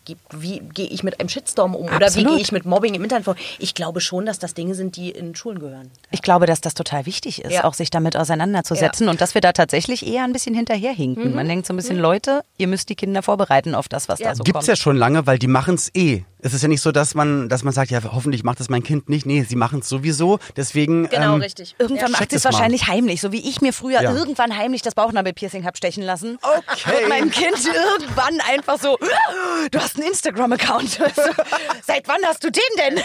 [0.74, 2.32] gehe ich mit einem Shitstorm um oder wie Absolut.
[2.34, 3.36] gehe ich mit Mobbing im Internet vor.
[3.60, 5.92] Ich glaube schon, dass das Dinge sind, die in Schulen gehören.
[6.12, 7.64] Ich glaube, dass das total wichtig ist, Ja.
[7.64, 11.34] auch sich damit auseinanderzusetzen und dass wir da tatsächlich eher ein bisschen hinterherhinken.
[11.36, 14.30] Man denkt so ein bisschen, Leute, ihr müsst die Kinder vorbereiten auf das, was Ja.
[14.30, 14.68] da so Gibt's kommt.
[14.68, 16.24] ja schon lange, weil die machen's eh.
[16.46, 18.84] Es ist ja nicht so, dass man, dass man sagt, ja, hoffentlich macht das mein
[18.84, 19.26] Kind nicht.
[19.26, 20.38] Nee, sie machen's sowieso.
[20.56, 21.10] Deswegen.
[21.10, 21.74] Genau, ähm, richtig.
[21.80, 22.54] Irgendwann Ja, macht sie es es mal.
[22.54, 24.14] wahrscheinlich heimlich, so wie ich mir früher Ja.
[24.14, 26.38] irgendwann heimlich das Bauchnabelpiercing hab stechen lassen.
[26.44, 26.92] Okay.
[27.00, 28.96] Wird mein Kind irgendwann einfach so,
[29.72, 30.92] du hast einen Instagram-Account.
[31.84, 32.98] Seit wann hast du den denn?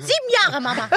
[0.00, 0.88] Sieben Jahre, Mama.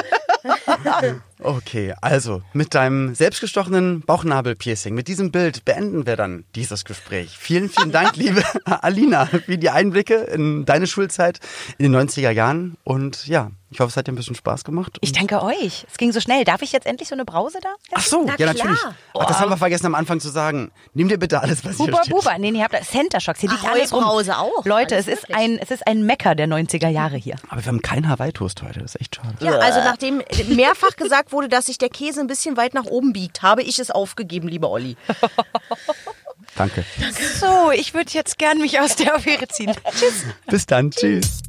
[1.41, 7.37] Okay, also mit deinem selbstgestochenen Bauchnabelpiercing, mit diesem Bild beenden wir dann dieses Gespräch.
[7.37, 11.39] Vielen, vielen Dank, liebe Alina, für die Einblicke in deine Schulzeit
[11.77, 12.75] in den 90er Jahren.
[12.83, 14.97] Und ja, ich hoffe, es hat dir ein bisschen Spaß gemacht.
[15.01, 15.85] Ich danke euch.
[15.89, 16.43] Es ging so schnell.
[16.43, 17.69] Darf ich jetzt endlich so eine Brause da?
[17.93, 18.53] Ach so, Na ja, klar.
[18.53, 18.79] natürlich.
[19.13, 20.71] Ach, das haben wir vergessen am Anfang zu sagen.
[20.95, 22.15] Nimm dir bitte alles, was hier Buba, steht.
[22.15, 22.37] Buba.
[22.39, 23.41] Nee, nee, habt Center Shocks.
[23.41, 24.03] Hier liegt Ahoi alles rum.
[24.03, 24.65] Brause auch.
[24.65, 27.35] Leute, Alles es ist, ein, es ist ein Mecker der 90er Jahre hier.
[27.49, 29.35] Aber wir haben keinen Hawaii-Toast heute, das ist echt schade.
[29.41, 33.13] Ja, also nachdem mehrfach gesagt wurde, dass sich der Käse ein bisschen weit nach oben
[33.13, 34.95] biegt, habe ich es aufgegeben, lieber Olli.
[36.55, 36.83] Danke.
[37.39, 39.73] So, ich würde jetzt gern mich aus der Affäre ziehen.
[39.91, 40.25] Tschüss.
[40.47, 41.41] Bis dann, tschüss.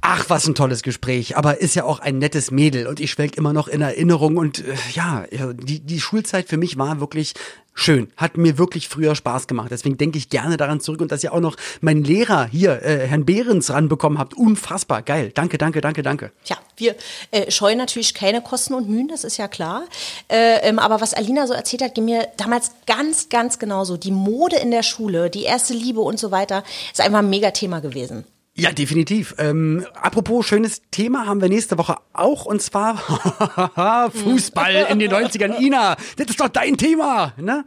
[0.00, 1.36] Ach, was ein tolles Gespräch.
[1.36, 4.38] Aber ist ja auch ein nettes Mädel und ich schwelg immer noch in Erinnerung.
[4.38, 7.34] Und äh, ja, die, die Schulzeit für mich war wirklich
[7.78, 8.12] schön.
[8.16, 9.68] Hat mir wirklich früher Spaß gemacht.
[9.70, 13.06] Deswegen denke ich gerne daran zurück und dass ihr auch noch meinen Lehrer hier, äh,
[13.06, 14.34] Herrn Behrens, ranbekommen habt.
[14.34, 15.30] Unfassbar geil.
[15.34, 16.32] Danke, danke, danke, danke.
[16.44, 16.96] Tja, wir
[17.30, 19.84] äh, scheuen natürlich keine Kosten und Mühen, das ist ja klar.
[20.28, 23.96] Äh, ähm, aber was Alina so erzählt hat, ging mir damals ganz, ganz genauso.
[23.96, 27.80] Die Mode in der Schule, die erste Liebe und so weiter, ist einfach ein Mega-Thema
[27.80, 28.24] gewesen.
[28.58, 29.36] Ja, definitiv.
[29.38, 32.96] Ähm, apropos schönes Thema haben wir nächste Woche auch und zwar
[34.12, 35.60] Fußball in den 90ern.
[35.60, 37.64] Ina, das ist doch dein Thema, ne?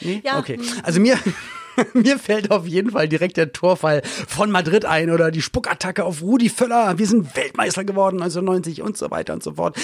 [0.00, 0.20] Nee?
[0.24, 0.38] Ja.
[0.38, 0.60] Okay.
[0.84, 1.18] Also mir,
[1.94, 6.22] mir fällt auf jeden Fall direkt der Torfall von Madrid ein oder die Spuckattacke auf
[6.22, 6.98] Rudi Völler.
[6.98, 9.76] Wir sind Weltmeister geworden 1990 und so weiter und so fort.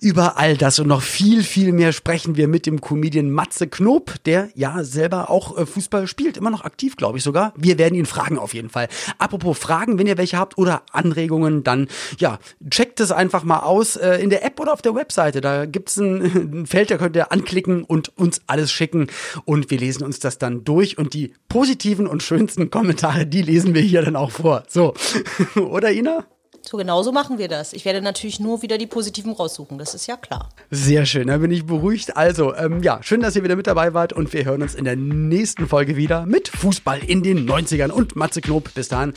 [0.00, 4.14] Über all das und noch viel, viel mehr sprechen wir mit dem Comedian Matze Knob,
[4.24, 7.52] der ja selber auch äh, Fußball spielt, immer noch aktiv, glaube ich sogar.
[7.56, 8.88] Wir werden ihn fragen auf jeden Fall.
[9.18, 11.88] Apropos Fragen, wenn ihr welche habt oder Anregungen, dann
[12.18, 12.38] ja,
[12.70, 15.40] checkt es einfach mal aus äh, in der App oder auf der Webseite.
[15.40, 16.22] Da gibt's ein,
[16.62, 19.08] ein Feld, da könnt ihr anklicken und uns alles schicken
[19.44, 23.74] und wir lesen uns das dann durch und die positiven und schönsten Kommentare, die lesen
[23.74, 24.64] wir hier dann auch vor.
[24.68, 24.94] So,
[25.56, 26.24] oder Ina?
[26.68, 27.72] So genauso machen wir das.
[27.72, 30.48] Ich werde natürlich nur wieder die positiven raussuchen, das ist ja klar.
[30.70, 32.16] Sehr schön, da bin ich beruhigt.
[32.16, 34.84] Also, ähm, ja, schön, dass ihr wieder mit dabei wart und wir hören uns in
[34.84, 38.74] der nächsten Folge wieder mit Fußball in den 90ern und Matze Knob.
[38.74, 39.14] Bis dahin,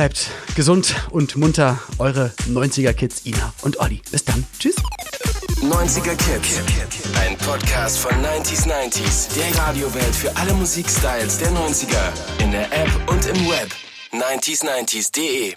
[0.00, 4.00] bleibt gesund und munter, eure 90er-Kids Ina und Olli.
[4.10, 4.76] Bis dann, tschüss.
[5.60, 6.58] 90er Kids.
[7.20, 9.28] Ein Podcast von 90s 90s.
[9.36, 12.42] Der Radiowelt für alle Musikstyles der 90er.
[12.42, 13.68] In der App und im Web.
[14.12, 15.56] 90s90s.de